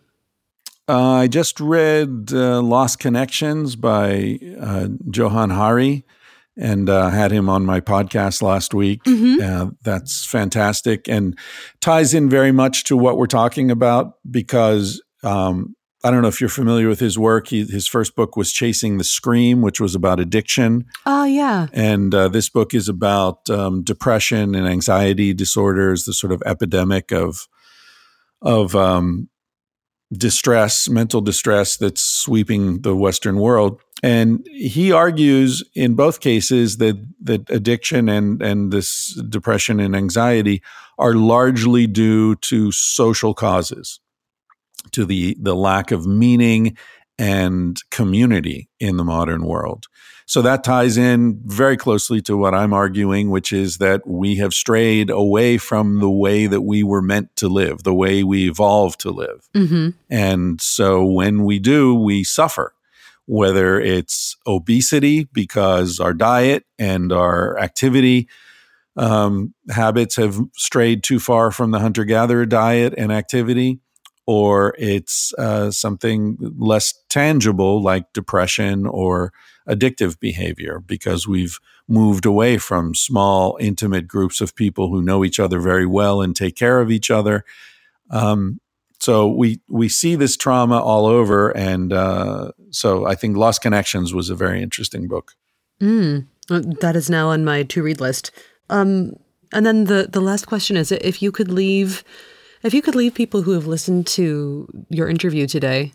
Uh, 0.88 1.12
I 1.12 1.28
just 1.28 1.60
read 1.60 2.30
uh, 2.32 2.62
Lost 2.62 2.98
Connections 3.00 3.76
by 3.76 4.38
uh, 4.58 4.88
Johann 5.10 5.50
Hari 5.50 6.04
and 6.56 6.88
uh, 6.88 7.10
had 7.10 7.32
him 7.32 7.48
on 7.48 7.64
my 7.64 7.80
podcast 7.80 8.42
last 8.42 8.74
week. 8.74 9.02
Mm-hmm. 9.04 9.42
Uh, 9.42 9.70
that's 9.82 10.24
fantastic 10.24 11.08
and 11.08 11.36
ties 11.80 12.14
in 12.14 12.28
very 12.28 12.52
much 12.52 12.84
to 12.84 12.96
what 12.96 13.18
we're 13.18 13.26
talking 13.26 13.70
about 13.70 14.14
because 14.30 15.02
um, 15.22 15.74
I 16.04 16.10
don't 16.10 16.20
know 16.20 16.28
if 16.28 16.40
you're 16.40 16.50
familiar 16.50 16.88
with 16.88 17.00
his 17.00 17.18
work. 17.18 17.48
He, 17.48 17.64
his 17.64 17.88
first 17.88 18.14
book 18.14 18.36
was 18.36 18.52
Chasing 18.52 18.98
the 18.98 19.04
Scream, 19.04 19.62
which 19.62 19.80
was 19.80 19.94
about 19.94 20.20
addiction. 20.20 20.84
Oh, 21.06 21.24
yeah. 21.24 21.68
And 21.72 22.14
uh, 22.14 22.28
this 22.28 22.50
book 22.50 22.74
is 22.74 22.90
about 22.90 23.48
um, 23.48 23.82
depression 23.82 24.54
and 24.54 24.68
anxiety 24.68 25.32
disorders, 25.32 26.04
the 26.04 26.12
sort 26.12 26.32
of 26.32 26.42
epidemic 26.44 27.10
of 27.10 27.48
of 28.42 28.76
um, 28.76 29.30
distress, 30.12 30.88
mental 30.88 31.20
distress 31.20 31.76
that's 31.76 32.00
sweeping 32.00 32.82
the 32.82 32.94
Western 32.94 33.36
world. 33.36 33.80
And 34.02 34.46
he 34.50 34.92
argues 34.92 35.64
in 35.74 35.94
both 35.94 36.20
cases 36.20 36.76
that 36.76 36.96
that 37.22 37.48
addiction 37.50 38.08
and 38.08 38.42
and 38.42 38.72
this 38.72 39.14
depression 39.28 39.80
and 39.80 39.96
anxiety 39.96 40.62
are 40.98 41.14
largely 41.14 41.86
due 41.86 42.36
to 42.36 42.70
social 42.70 43.34
causes 43.34 44.00
to 44.92 45.06
the 45.06 45.36
the 45.40 45.56
lack 45.56 45.90
of 45.90 46.06
meaning 46.06 46.76
and 47.18 47.78
community 47.90 48.68
in 48.80 48.96
the 48.96 49.04
modern 49.04 49.44
world. 49.44 49.86
So 50.26 50.40
that 50.42 50.64
ties 50.64 50.96
in 50.96 51.40
very 51.44 51.76
closely 51.76 52.22
to 52.22 52.36
what 52.36 52.54
I'm 52.54 52.72
arguing, 52.72 53.30
which 53.30 53.52
is 53.52 53.78
that 53.78 54.06
we 54.06 54.36
have 54.36 54.54
strayed 54.54 55.10
away 55.10 55.58
from 55.58 56.00
the 56.00 56.10
way 56.10 56.46
that 56.46 56.62
we 56.62 56.82
were 56.82 57.02
meant 57.02 57.36
to 57.36 57.48
live, 57.48 57.82
the 57.82 57.94
way 57.94 58.24
we 58.24 58.48
evolved 58.48 59.00
to 59.00 59.10
live. 59.10 59.48
Mm-hmm. 59.54 59.90
And 60.08 60.60
so 60.62 61.04
when 61.04 61.44
we 61.44 61.58
do, 61.58 61.94
we 61.94 62.24
suffer, 62.24 62.74
whether 63.26 63.78
it's 63.78 64.36
obesity 64.46 65.24
because 65.24 66.00
our 66.00 66.14
diet 66.14 66.64
and 66.78 67.12
our 67.12 67.58
activity 67.58 68.28
um, 68.96 69.54
habits 69.70 70.16
have 70.16 70.38
strayed 70.54 71.02
too 71.02 71.18
far 71.18 71.50
from 71.50 71.70
the 71.70 71.80
hunter 71.80 72.04
gatherer 72.04 72.46
diet 72.46 72.94
and 72.96 73.12
activity, 73.12 73.80
or 74.26 74.74
it's 74.78 75.34
uh, 75.38 75.70
something 75.70 76.36
less 76.56 76.94
tangible 77.08 77.82
like 77.82 78.12
depression 78.12 78.86
or 78.86 79.32
addictive 79.68 80.18
behavior 80.18 80.80
because 80.80 81.26
we've 81.26 81.58
moved 81.88 82.24
away 82.24 82.58
from 82.58 82.94
small, 82.94 83.56
intimate 83.60 84.08
groups 84.08 84.40
of 84.40 84.54
people 84.54 84.88
who 84.88 85.02
know 85.02 85.24
each 85.24 85.38
other 85.38 85.60
very 85.60 85.86
well 85.86 86.22
and 86.22 86.34
take 86.34 86.56
care 86.56 86.80
of 86.80 86.90
each 86.90 87.10
other. 87.10 87.44
Um, 88.10 88.60
so 89.00 89.28
we 89.28 89.60
we 89.68 89.88
see 89.88 90.14
this 90.16 90.36
trauma 90.36 90.80
all 90.80 91.04
over, 91.04 91.54
and 91.54 91.92
uh, 91.92 92.52
so 92.70 93.06
I 93.06 93.14
think 93.14 93.36
Lost 93.36 93.60
Connections 93.60 94.14
was 94.14 94.30
a 94.30 94.34
very 94.34 94.62
interesting 94.62 95.08
book. 95.08 95.32
Mm, 95.80 96.26
that 96.48 96.96
is 96.96 97.10
now 97.10 97.28
on 97.28 97.44
my 97.44 97.64
to 97.64 97.82
read 97.82 98.00
list. 98.00 98.30
Um, 98.70 99.16
and 99.52 99.66
then 99.66 99.84
the 99.84 100.08
the 100.10 100.22
last 100.22 100.46
question 100.46 100.76
is: 100.76 100.90
if 100.90 101.20
you 101.20 101.32
could 101.32 101.50
leave 101.50 102.02
if 102.64 102.72
you 102.72 102.82
could 102.82 102.94
leave 102.94 103.14
people 103.14 103.42
who 103.42 103.52
have 103.52 103.66
listened 103.66 104.06
to 104.06 104.66
your 104.88 105.08
interview 105.08 105.46
today 105.46 105.92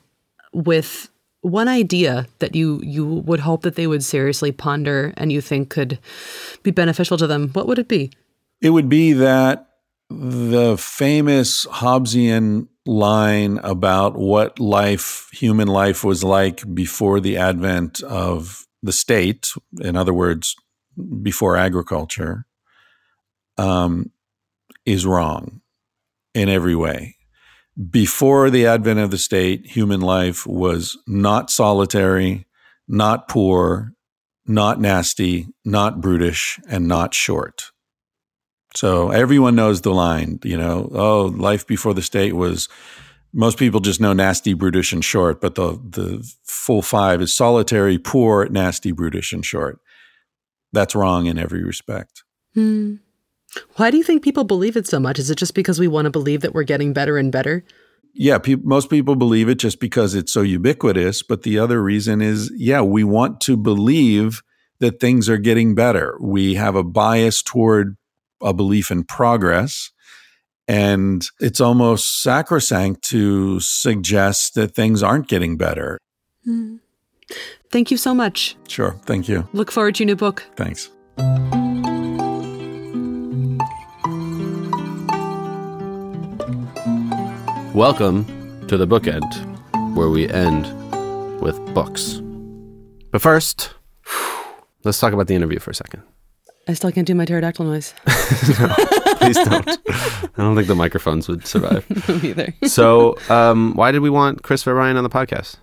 with 0.53 1.09
one 1.41 1.67
idea 1.67 2.27
that 2.39 2.55
you 2.55 2.79
you 2.83 3.05
would 3.05 3.39
hope 3.39 3.63
that 3.63 3.75
they 3.75 3.87
would 3.87 4.03
seriously 4.03 4.51
ponder 4.51 5.13
and 5.17 5.31
you 5.31 5.41
think 5.41 5.69
could 5.69 5.99
be 6.63 6.71
beneficial 6.71 7.17
to 7.17 7.27
them, 7.27 7.49
what 7.49 7.67
would 7.67 7.79
it 7.79 7.87
be? 7.87 8.11
It 8.61 8.69
would 8.69 8.89
be 8.89 9.13
that 9.13 9.67
the 10.09 10.77
famous 10.77 11.65
Hobbesian 11.65 12.67
line 12.85 13.59
about 13.63 14.17
what 14.17 14.59
life, 14.59 15.29
human 15.31 15.67
life, 15.67 16.03
was 16.03 16.23
like 16.23 16.73
before 16.73 17.19
the 17.19 17.37
advent 17.37 18.01
of 18.03 18.65
the 18.83 18.91
state, 18.91 19.51
in 19.79 19.95
other 19.95 20.13
words, 20.13 20.55
before 21.21 21.55
agriculture, 21.55 22.45
um, 23.57 24.11
is 24.85 25.05
wrong 25.05 25.58
in 26.39 26.49
every 26.49 26.75
way. 26.75 27.15
Before 27.89 28.49
the 28.49 28.65
advent 28.65 28.99
of 28.99 29.11
the 29.11 29.17
state, 29.17 29.65
human 29.65 30.01
life 30.01 30.47
was 30.47 30.97
not 31.07 31.49
solitary, 31.49 32.45
not 32.87 33.27
poor, 33.27 33.93
not 34.45 34.79
nasty, 34.79 35.47
not 35.63 36.01
brutish, 36.01 36.59
and 36.67 36.87
not 36.87 37.13
short. 37.13 37.71
So 38.75 39.09
everyone 39.09 39.55
knows 39.55 39.81
the 39.81 39.93
line, 39.93 40.39
you 40.43 40.57
know, 40.57 40.89
oh, 40.93 41.25
life 41.25 41.65
before 41.65 41.93
the 41.93 42.01
state 42.01 42.35
was 42.35 42.69
most 43.33 43.57
people 43.57 43.79
just 43.79 44.01
know 44.01 44.13
nasty, 44.13 44.53
brutish, 44.53 44.91
and 44.93 45.03
short, 45.03 45.41
but 45.41 45.55
the 45.55 45.73
the 45.83 46.27
full 46.45 46.81
five 46.81 47.21
is 47.21 47.35
solitary, 47.35 47.97
poor, 47.97 48.47
nasty, 48.49 48.91
brutish, 48.91 49.33
and 49.33 49.45
short. 49.45 49.79
That's 50.71 50.95
wrong 50.95 51.25
in 51.25 51.37
every 51.37 51.63
respect. 51.63 52.23
Hmm. 52.53 52.95
Why 53.75 53.91
do 53.91 53.97
you 53.97 54.03
think 54.03 54.23
people 54.23 54.43
believe 54.43 54.75
it 54.75 54.87
so 54.87 54.99
much? 54.99 55.19
Is 55.19 55.29
it 55.29 55.37
just 55.37 55.53
because 55.53 55.79
we 55.79 55.87
want 55.87 56.05
to 56.05 56.11
believe 56.11 56.41
that 56.41 56.53
we're 56.53 56.63
getting 56.63 56.93
better 56.93 57.17
and 57.17 57.31
better? 57.31 57.63
Yeah, 58.13 58.37
pe- 58.37 58.55
most 58.55 58.89
people 58.89 59.15
believe 59.15 59.49
it 59.49 59.59
just 59.59 59.79
because 59.79 60.15
it's 60.15 60.31
so 60.31 60.41
ubiquitous. 60.41 61.23
But 61.23 61.43
the 61.43 61.59
other 61.59 61.81
reason 61.81 62.21
is, 62.21 62.51
yeah, 62.55 62.81
we 62.81 63.03
want 63.03 63.41
to 63.41 63.57
believe 63.57 64.41
that 64.79 64.99
things 64.99 65.29
are 65.29 65.37
getting 65.37 65.75
better. 65.75 66.17
We 66.21 66.55
have 66.55 66.75
a 66.75 66.83
bias 66.83 67.41
toward 67.43 67.97
a 68.41 68.53
belief 68.53 68.91
in 68.91 69.03
progress. 69.03 69.91
And 70.67 71.25
it's 71.39 71.59
almost 71.59 72.21
sacrosanct 72.21 73.03
to 73.05 73.59
suggest 73.59 74.53
that 74.53 74.75
things 74.75 75.01
aren't 75.01 75.27
getting 75.27 75.57
better. 75.57 75.97
Hmm. 76.43 76.77
Thank 77.71 77.91
you 77.91 77.97
so 77.97 78.13
much. 78.13 78.55
Sure. 78.67 78.99
Thank 79.05 79.27
you. 79.27 79.47
Look 79.53 79.71
forward 79.71 79.95
to 79.95 80.03
your 80.03 80.07
new 80.07 80.15
book. 80.15 80.43
Thanks. 80.55 80.89
Welcome 87.79 88.67
to 88.67 88.75
the 88.75 88.85
bookend, 88.85 89.95
where 89.95 90.09
we 90.09 90.27
end 90.27 90.65
with 91.39 91.57
books. 91.73 92.21
But 93.09 93.21
first, 93.21 93.73
let's 94.83 94.99
talk 94.99 95.13
about 95.13 95.27
the 95.27 95.35
interview 95.35 95.59
for 95.59 95.71
a 95.71 95.73
second. 95.73 96.03
I 96.67 96.73
still 96.73 96.91
can't 96.91 97.07
do 97.07 97.15
my 97.15 97.23
pterodactyl 97.23 97.63
noise. 97.63 97.93
Please 98.05 99.37
don't. 99.37 99.79
I 99.87 100.29
don't 100.35 100.57
think 100.57 100.67
the 100.67 100.75
microphones 100.75 101.29
would 101.29 101.47
survive. 101.47 101.89
no, 102.09 102.15
either. 102.15 102.53
so, 102.67 103.15
um, 103.29 103.73
why 103.75 103.93
did 103.93 104.01
we 104.01 104.09
want 104.09 104.43
Christopher 104.43 104.73
Ryan 104.73 104.97
on 104.97 105.05
the 105.05 105.09
podcast? 105.09 105.55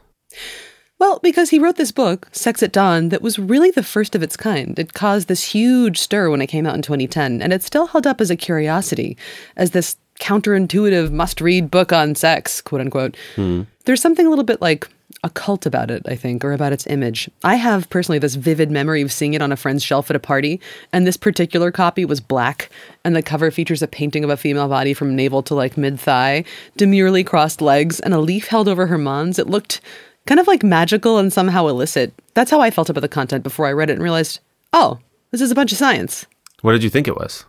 Well, 0.98 1.20
because 1.22 1.50
he 1.50 1.58
wrote 1.58 1.76
this 1.76 1.92
book, 1.92 2.30
Sex 2.32 2.62
at 2.62 2.72
Dawn, 2.72 3.10
that 3.10 3.20
was 3.20 3.38
really 3.38 3.70
the 3.70 3.82
first 3.82 4.14
of 4.14 4.22
its 4.22 4.38
kind. 4.38 4.78
It 4.78 4.94
caused 4.94 5.28
this 5.28 5.42
huge 5.44 5.98
stir 5.98 6.30
when 6.30 6.40
it 6.40 6.46
came 6.46 6.66
out 6.66 6.76
in 6.76 6.80
2010, 6.80 7.42
and 7.42 7.52
it's 7.52 7.66
still 7.66 7.88
held 7.88 8.06
up 8.06 8.22
as 8.22 8.30
a 8.30 8.36
curiosity, 8.36 9.18
as 9.58 9.72
this 9.72 9.96
counterintuitive 10.20 11.10
must 11.10 11.40
read 11.40 11.70
book 11.70 11.92
on 11.92 12.14
sex, 12.14 12.60
quote 12.60 12.80
unquote. 12.80 13.16
Hmm. 13.34 13.62
There's 13.84 14.00
something 14.00 14.26
a 14.26 14.30
little 14.30 14.44
bit 14.44 14.60
like 14.60 14.88
a 15.22 15.30
cult 15.30 15.66
about 15.66 15.90
it, 15.90 16.02
I 16.06 16.14
think, 16.14 16.44
or 16.44 16.52
about 16.52 16.72
its 16.72 16.86
image. 16.86 17.30
I 17.42 17.56
have 17.56 17.88
personally 17.90 18.18
this 18.18 18.34
vivid 18.34 18.70
memory 18.70 19.02
of 19.02 19.12
seeing 19.12 19.34
it 19.34 19.42
on 19.42 19.52
a 19.52 19.56
friend's 19.56 19.82
shelf 19.82 20.10
at 20.10 20.16
a 20.16 20.20
party, 20.20 20.60
and 20.92 21.06
this 21.06 21.16
particular 21.16 21.70
copy 21.70 22.04
was 22.04 22.20
black, 22.20 22.70
and 23.04 23.16
the 23.16 23.22
cover 23.22 23.50
features 23.50 23.82
a 23.82 23.88
painting 23.88 24.24
of 24.24 24.30
a 24.30 24.36
female 24.36 24.68
body 24.68 24.94
from 24.94 25.16
navel 25.16 25.42
to 25.44 25.54
like 25.54 25.76
mid 25.76 25.98
thigh, 25.98 26.44
demurely 26.76 27.24
crossed 27.24 27.60
legs, 27.60 28.00
and 28.00 28.14
a 28.14 28.20
leaf 28.20 28.48
held 28.48 28.68
over 28.68 28.86
her 28.86 28.98
mons. 28.98 29.38
It 29.38 29.48
looked 29.48 29.80
kind 30.26 30.40
of 30.40 30.46
like 30.46 30.62
magical 30.62 31.18
and 31.18 31.32
somehow 31.32 31.66
illicit. 31.68 32.12
That's 32.34 32.50
how 32.50 32.60
I 32.60 32.70
felt 32.70 32.90
about 32.90 33.00
the 33.00 33.08
content 33.08 33.42
before 33.42 33.66
I 33.66 33.72
read 33.72 33.90
it 33.90 33.94
and 33.94 34.02
realized, 34.02 34.40
oh, 34.72 34.98
this 35.30 35.40
is 35.40 35.50
a 35.50 35.54
bunch 35.54 35.72
of 35.72 35.78
science. 35.78 36.26
What 36.62 36.72
did 36.72 36.82
you 36.82 36.90
think 36.90 37.08
it 37.08 37.16
was? 37.16 37.44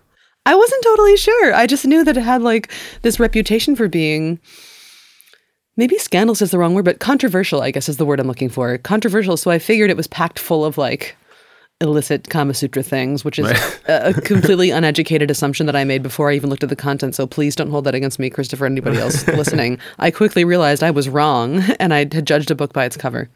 I 0.48 0.56
wasn't 0.56 0.84
totally 0.84 1.18
sure. 1.18 1.54
I 1.54 1.68
just 1.68 1.86
knew 1.86 2.04
that 2.06 2.16
it 2.16 2.22
had 2.24 2.42
like 2.42 2.72
this 3.02 3.20
reputation 3.20 3.76
for 3.76 3.88
being 3.90 4.40
maybe 5.76 5.98
scandalous 5.98 6.42
is 6.42 6.52
the 6.52 6.58
wrong 6.58 6.74
word, 6.74 6.86
but 6.86 7.00
controversial, 7.00 7.62
I 7.62 7.72
guess 7.72 7.90
is 7.90 7.98
the 7.98 8.06
word 8.06 8.20
I'm 8.20 8.28
looking 8.28 8.50
for. 8.50 8.78
Controversial. 8.78 9.36
So 9.36 9.52
I 9.52 9.60
figured 9.60 9.90
it 9.90 9.98
was 9.98 10.08
packed 10.08 10.40
full 10.40 10.64
of 10.64 10.78
like 10.78 11.18
illicit 11.82 12.30
Kama 12.30 12.54
Sutra 12.54 12.82
things, 12.82 13.26
which 13.26 13.38
is 13.38 13.46
Right. 13.46 13.80
a, 13.88 14.10
a 14.10 14.14
completely 14.22 14.72
uneducated 14.72 15.30
assumption 15.30 15.66
that 15.66 15.76
I 15.76 15.84
made 15.84 16.02
before 16.02 16.32
I 16.32 16.36
even 16.36 16.50
looked 16.50 16.64
at 16.64 16.70
the 16.70 16.76
content. 16.78 17.14
So 17.14 17.28
please 17.28 17.56
don't 17.56 17.70
hold 17.70 17.84
that 17.84 17.94
against 17.94 18.18
me, 18.18 18.30
Christopher, 18.30 18.66
and 18.66 18.74
anybody 18.74 18.98
else 19.00 19.28
listening. 19.42 19.80
I 20.00 20.12
quickly 20.12 20.46
realized 20.46 20.82
I 20.82 20.92
was 20.92 21.10
wrong 21.10 21.60
and 21.80 21.94
I 21.94 22.00
had 22.00 22.26
judged 22.26 22.52
a 22.52 22.56
book 22.56 22.74
by 22.74 22.86
its 22.86 22.96
cover. 22.98 23.30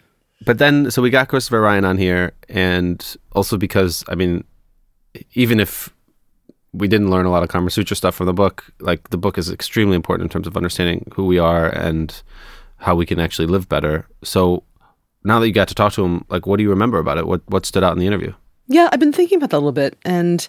But 0.46 0.58
then, 0.58 0.90
so 0.90 1.02
we 1.02 1.10
got 1.12 1.28
Christopher 1.28 1.62
Ryan 1.62 1.86
on 1.86 1.98
here, 2.00 2.32
and 2.50 3.16
also 3.34 3.58
because, 3.58 4.04
I 4.08 4.16
mean, 4.16 4.44
even 5.36 5.60
if 5.60 5.94
we 6.74 6.88
didn't 6.88 7.10
learn 7.10 7.26
a 7.26 7.32
lot 7.32 7.44
of 7.44 7.50
Kama 7.50 7.70
Sutra 7.70 7.96
stuff 7.96 8.16
from 8.16 8.28
the 8.28 8.34
book, 8.34 8.66
like 8.80 9.10
the 9.10 9.18
book 9.18 9.38
is 9.38 9.52
extremely 9.52 9.96
important 9.96 10.26
in 10.26 10.30
terms 10.30 10.48
of 10.48 10.56
understanding 10.56 11.12
who 11.14 11.26
we 11.26 11.38
are 11.38 11.68
and 11.68 12.22
how 12.78 12.96
we 12.96 13.06
can 13.06 13.20
actually 13.20 13.48
live 13.48 13.68
better. 13.68 14.08
So 14.24 14.64
now 15.24 15.40
that 15.40 15.48
you 15.48 15.54
got 15.54 15.68
to 15.68 15.76
talk 15.76 15.94
to 15.94 16.04
him, 16.04 16.26
like, 16.30 16.46
what 16.46 16.58
do 16.58 16.64
you 16.64 16.70
remember 16.70 16.98
about 16.98 17.18
it? 17.18 17.28
What 17.28 17.42
what 17.48 17.66
stood 17.66 17.84
out 17.84 17.94
in 17.94 18.00
the 18.00 18.08
interview? 18.08 18.34
Yeah, 18.68 18.88
I've 18.92 19.00
been 19.00 19.12
thinking 19.12 19.38
about 19.38 19.50
that 19.50 19.58
a 19.58 19.60
little 19.60 19.72
bit. 19.74 19.98
And 20.06 20.48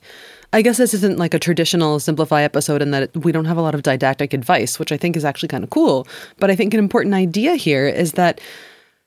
I 0.53 0.63
guess 0.63 0.77
this 0.77 0.95
isn't 0.95 1.19
like 1.19 1.35
a 1.35 1.41
traditional 1.41 1.99
simplify 1.99 2.43
episode 2.43 2.81
in 2.81 2.93
that 2.93 3.15
we 3.17 3.33
don't 3.33 3.47
have 3.47 3.57
a 3.57 3.63
lot 3.63 3.75
of 3.75 3.83
didactic 3.83 4.33
advice, 4.33 4.79
which 4.79 4.93
I 4.93 4.97
think 4.97 5.17
is 5.17 5.25
actually 5.25 5.49
kind 5.49 5.65
of 5.65 5.71
cool. 5.71 6.07
But 6.39 6.51
I 6.51 6.55
think 6.55 6.73
an 6.73 6.79
important 6.79 7.15
idea 7.15 7.57
here 7.57 7.89
is 7.89 8.13
that 8.13 8.41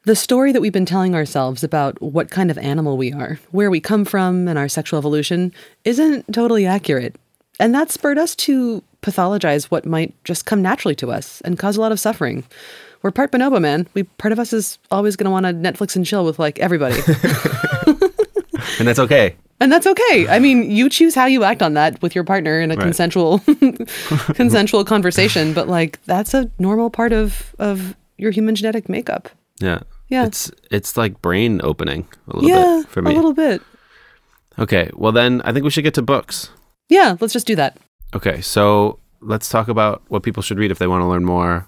the 0.06 0.16
story 0.16 0.52
that 0.52 0.62
we've 0.62 0.72
been 0.74 0.86
telling 0.86 1.16
ourselves 1.16 1.64
about 1.64 2.02
what 2.02 2.30
kind 2.32 2.50
of 2.52 2.58
animal 2.58 2.96
we 2.98 3.12
are, 3.12 3.40
where 3.52 3.70
we 3.70 3.80
come 3.80 4.06
from, 4.06 4.48
and 4.48 4.58
our 4.58 4.68
sexual 4.70 4.98
evolution 5.00 5.52
isn't 5.84 6.32
totally 6.34 6.66
accurate. 6.66 7.16
And 7.60 7.74
that 7.74 7.90
spurred 7.92 8.18
us 8.18 8.36
to 8.38 8.84
pathologize 9.02 9.66
what 9.66 9.86
might 9.86 10.14
just 10.24 10.46
come 10.46 10.62
naturally 10.62 10.96
to 10.96 11.12
us 11.12 11.42
and 11.42 11.58
cause 11.58 11.78
a 11.78 11.82
lot 11.82 11.92
of 11.92 12.00
suffering. 12.00 12.44
We're 13.02 13.12
part 13.12 13.32
bonobo, 13.32 13.62
man. 13.62 13.88
We 13.94 14.04
part 14.04 14.32
of 14.32 14.40
us 14.40 14.52
is 14.54 14.78
always 14.92 15.16
going 15.16 15.26
to 15.26 15.32
want 15.32 15.46
to 15.46 15.54
Netflix 15.54 15.96
and 15.96 16.06
chill 16.06 16.26
with 16.26 16.40
like 16.40 16.58
everybody, 16.60 17.00
And 18.80 18.88
that's 18.88 19.00
okay. 19.00 19.36
and 19.60 19.72
that's 19.72 19.88
okay. 19.88 20.28
I 20.28 20.40
mean, 20.40 20.70
you 20.72 20.90
choose 20.90 21.14
how 21.16 21.26
you 21.28 21.44
act 21.44 21.62
on 21.62 21.76
that 21.76 22.02
with 22.02 22.14
your 22.16 22.24
partner 22.24 22.60
in 22.60 22.72
a 22.72 22.76
Right. 22.76 22.84
consensual, 22.84 23.40
consensual 24.34 24.84
conversation. 24.84 25.54
But 25.54 25.68
like, 25.68 26.04
that's 26.06 26.34
a 26.34 26.50
normal 26.60 26.90
part 26.90 27.14
of 27.14 27.56
of 27.60 27.96
your 28.18 28.32
human 28.32 28.56
genetic 28.56 28.90
makeup. 28.90 29.30
Yeah. 29.60 29.80
Yeah. 30.10 30.26
It's 30.26 30.52
it's 30.72 30.98
like 30.98 31.22
brain 31.22 31.62
opening 31.64 32.08
a 32.28 32.36
little 32.36 32.50
yeah, 32.50 32.82
bit 32.82 32.90
for 32.90 33.02
me. 33.02 33.12
a 33.12 33.16
little 33.16 33.34
bit. 33.34 33.62
Okay. 34.60 34.90
Well 34.94 35.12
then 35.12 35.42
I 35.44 35.52
think 35.52 35.64
we 35.64 35.72
should 35.72 35.84
get 35.84 35.94
to 35.96 36.02
books. 36.02 36.50
Yeah, 36.90 37.18
let's 37.20 37.34
just 37.34 37.48
do 37.48 37.56
that. 37.56 37.78
Okay, 38.14 38.42
so 38.42 39.00
let's 39.22 39.50
talk 39.50 39.68
about 39.68 40.04
what 40.08 40.24
people 40.24 40.44
should 40.44 40.60
read 40.60 40.72
if 40.72 40.78
they 40.80 40.88
want 40.88 41.02
to 41.02 41.08
learn 41.08 41.26
more 41.26 41.68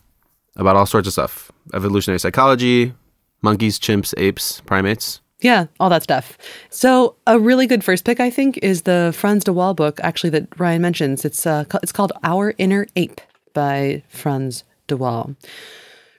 about 0.56 0.76
all 0.76 0.86
sorts 0.86 1.08
of 1.08 1.14
stuff. 1.14 1.52
Evolutionary 1.74 2.20
psychology, 2.20 2.94
monkeys, 3.42 3.80
chimps, 3.80 4.14
apes, 4.18 4.62
primates. 4.62 5.22
Yeah, 5.40 5.68
all 5.80 5.90
that 5.90 6.04
stuff. 6.04 6.38
So 6.70 7.16
a 7.28 7.40
really 7.40 7.68
good 7.68 7.84
first 7.84 8.06
pick, 8.06 8.20
I 8.20 8.30
think, 8.30 8.58
is 8.60 8.84
the 8.84 9.14
Frans 9.16 9.44
de 9.44 9.54
Waal 9.54 9.76
book, 9.76 10.00
actually 10.02 10.32
that 10.32 10.48
Ryan 10.60 10.82
mentions. 10.82 11.26
It's 11.26 11.46
uh, 11.46 11.66
it's 11.84 11.92
called 11.92 12.12
Our 12.24 12.56
Inner 12.58 12.88
Ape 12.96 13.22
by 13.54 14.04
Frans 14.10 14.64
de 14.88 14.98
Waal. 14.98 15.36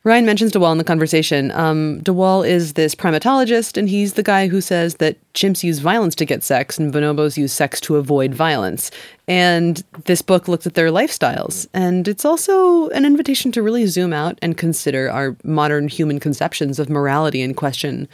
Ryan 0.05 0.27
mentions 0.27 0.53
de 0.53 0.61
Waal 0.61 0.73
in 0.73 0.79
the 0.79 0.85
conversation. 0.85 1.51
Um, 1.53 2.01
de 2.01 2.13
Waal 2.13 2.43
is 2.43 2.75
this 2.75 2.95
primatologist, 2.95 3.77
and 3.77 3.89
he's 3.89 4.15
the 4.15 4.23
guy 4.23 4.47
who 4.47 4.61
says 4.61 4.97
that 4.97 5.17
chimps 5.35 5.65
use 5.65 5.81
violence 5.81 6.15
to 6.17 6.25
get 6.25 6.43
sex, 6.43 6.79
and 6.79 6.93
bonobos 6.93 7.37
use 7.37 7.53
sex 7.53 7.81
to 7.83 7.97
avoid 7.97 8.35
violence. 8.35 8.91
And 9.27 9.83
this 10.05 10.23
book 10.23 10.49
looks 10.49 10.67
at 10.67 10.75
their 10.75 10.91
lifestyles, 10.91 11.67
and 11.75 12.07
it's 12.07 12.25
also 12.25 12.89
an 12.91 13.05
invitation 13.05 13.53
to 13.53 13.63
really 13.63 13.87
zoom 13.87 14.13
out 14.13 14.39
and 14.41 14.57
consider 14.57 15.11
our 15.11 15.37
modern 15.45 15.89
human 15.89 16.21
conceptions 16.21 16.79
of 16.79 16.89
morality 16.89 17.43
and 17.43 17.57
question 17.57 18.09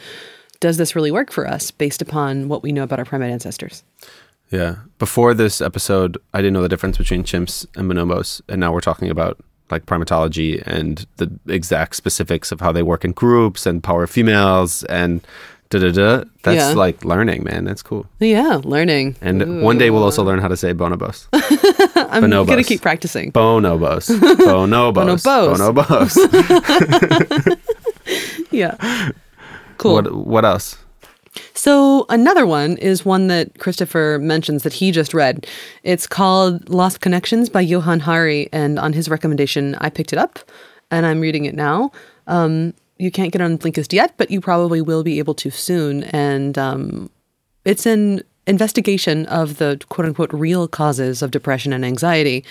does 0.59 0.77
this 0.77 0.95
really 0.95 1.11
work 1.11 1.31
for 1.31 1.47
us 1.47 1.69
based 1.69 2.01
upon 2.01 2.47
what 2.47 2.63
we 2.63 2.71
know 2.71 2.83
about 2.83 2.97
our 2.97 3.05
primate 3.05 3.31
ancestors? 3.31 3.83
Yeah. 4.51 4.77
Before 4.99 5.33
this 5.33 5.61
episode, 5.61 6.17
I 6.33 6.39
didn't 6.39 6.53
know 6.53 6.61
the 6.61 6.69
difference 6.69 6.97
between 6.97 7.23
chimps 7.23 7.65
and 7.75 7.89
bonobos, 7.91 8.41
and 8.47 8.59
now 8.59 8.71
we're 8.71 8.81
talking 8.81 9.09
about 9.09 9.39
like 9.71 9.85
primatology 9.85 10.61
and 10.67 11.05
the 11.17 11.29
exact 11.47 11.95
specifics 11.95 12.51
of 12.51 12.59
how 12.61 12.71
they 12.71 12.83
work 12.83 13.03
in 13.05 13.11
groups 13.13 13.65
and 13.65 13.83
power 13.83 14.03
of 14.03 14.09
females 14.11 14.83
and 14.85 15.21
da 15.69 15.79
da 15.79 15.91
da. 15.91 16.23
That's 16.43 16.57
Yeah. 16.69 16.73
like 16.73 17.03
learning, 17.03 17.43
man. 17.43 17.65
That's 17.65 17.81
cool. 17.81 18.05
Yeah, 18.19 18.61
learning. 18.63 19.15
And 19.21 19.63
one 19.63 19.77
day 19.79 19.89
we'll 19.89 20.03
also 20.03 20.23
learn 20.23 20.39
how 20.39 20.47
to 20.49 20.55
say 20.57 20.73
bonobos. 20.73 21.27
I'm 22.13 22.23
bonobos. 22.23 22.47
gonna 22.47 22.63
keep 22.63 22.81
practicing. 22.81 23.31
Bonobos. 23.31 24.09
Bonobos. 24.45 25.23
Bonobos. 25.23 26.13
Bonobos. 26.13 27.57
Yeah. 28.51 28.75
Cool. 29.77 29.93
what 29.95 30.13
what 30.15 30.45
else? 30.45 30.77
So 31.53 32.05
another 32.09 32.45
one 32.45 32.77
is 32.77 33.05
one 33.05 33.27
that 33.27 33.59
Christopher 33.59 34.19
mentions 34.21 34.63
that 34.63 34.73
he 34.73 34.91
just 34.91 35.13
read. 35.13 35.47
It's 35.83 36.07
called 36.07 36.69
Lost 36.69 37.01
Connections 37.01 37.49
by 37.49 37.61
Johann 37.61 38.01
Hari, 38.01 38.49
and 38.51 38.77
on 38.79 38.93
his 38.93 39.09
recommendation, 39.09 39.75
I 39.75 39.89
picked 39.89 40.13
it 40.13 40.19
up, 40.19 40.39
and 40.91 41.05
I'm 41.05 41.19
reading 41.19 41.45
it 41.45 41.55
now. 41.55 41.91
Um, 42.27 42.73
you 42.97 43.11
can't 43.11 43.31
get 43.31 43.41
on 43.41 43.57
Blinkist 43.57 43.93
yet, 43.93 44.13
but 44.17 44.31
you 44.31 44.39
probably 44.39 44.81
will 44.81 45.03
be 45.03 45.19
able 45.19 45.33
to 45.35 45.51
soon. 45.51 46.03
And 46.05 46.57
um, 46.57 47.09
it's 47.65 47.85
an 47.85 48.21
investigation 48.47 49.25
of 49.25 49.57
the 49.57 49.81
quote 49.89 50.07
unquote 50.07 50.31
real 50.33 50.67
causes 50.67 51.21
of 51.21 51.31
depression 51.31 51.73
and 51.73 51.83
anxiety. 51.83 52.45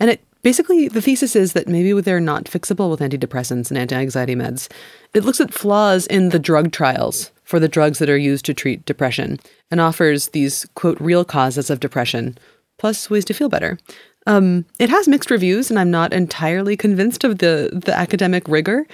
And 0.00 0.10
it 0.10 0.24
basically, 0.42 0.88
the 0.88 1.02
thesis 1.02 1.36
is 1.36 1.52
that 1.52 1.68
maybe 1.68 1.98
they're 2.00 2.20
not 2.20 2.44
fixable 2.44 2.90
with 2.90 3.00
antidepressants 3.00 3.70
and 3.70 3.78
anti 3.78 3.96
anxiety 3.96 4.34
meds. 4.34 4.68
It 5.12 5.24
looks 5.24 5.40
at 5.40 5.54
flaws 5.54 6.06
in 6.06 6.30
the 6.30 6.38
drug 6.38 6.72
trials 6.72 7.30
for 7.44 7.60
the 7.60 7.68
drugs 7.68 7.98
that 7.98 8.10
are 8.10 8.16
used 8.16 8.44
to 8.46 8.54
treat 8.54 8.84
depression 8.84 9.38
and 9.70 9.80
offers 9.80 10.28
these 10.28 10.66
quote 10.74 11.00
real 11.00 11.24
causes 11.24 11.70
of 11.70 11.80
depression 11.80 12.36
plus 12.78 13.08
ways 13.08 13.24
to 13.26 13.34
feel 13.34 13.48
better. 13.48 13.78
Um, 14.26 14.64
it 14.78 14.88
has 14.88 15.06
mixed 15.06 15.30
reviews, 15.30 15.70
and 15.70 15.78
I'm 15.78 15.90
not 15.90 16.14
entirely 16.14 16.76
convinced 16.76 17.24
of 17.24 17.38
the 17.38 17.70
the 17.72 17.94
academic 17.96 18.48
rigor. 18.48 18.86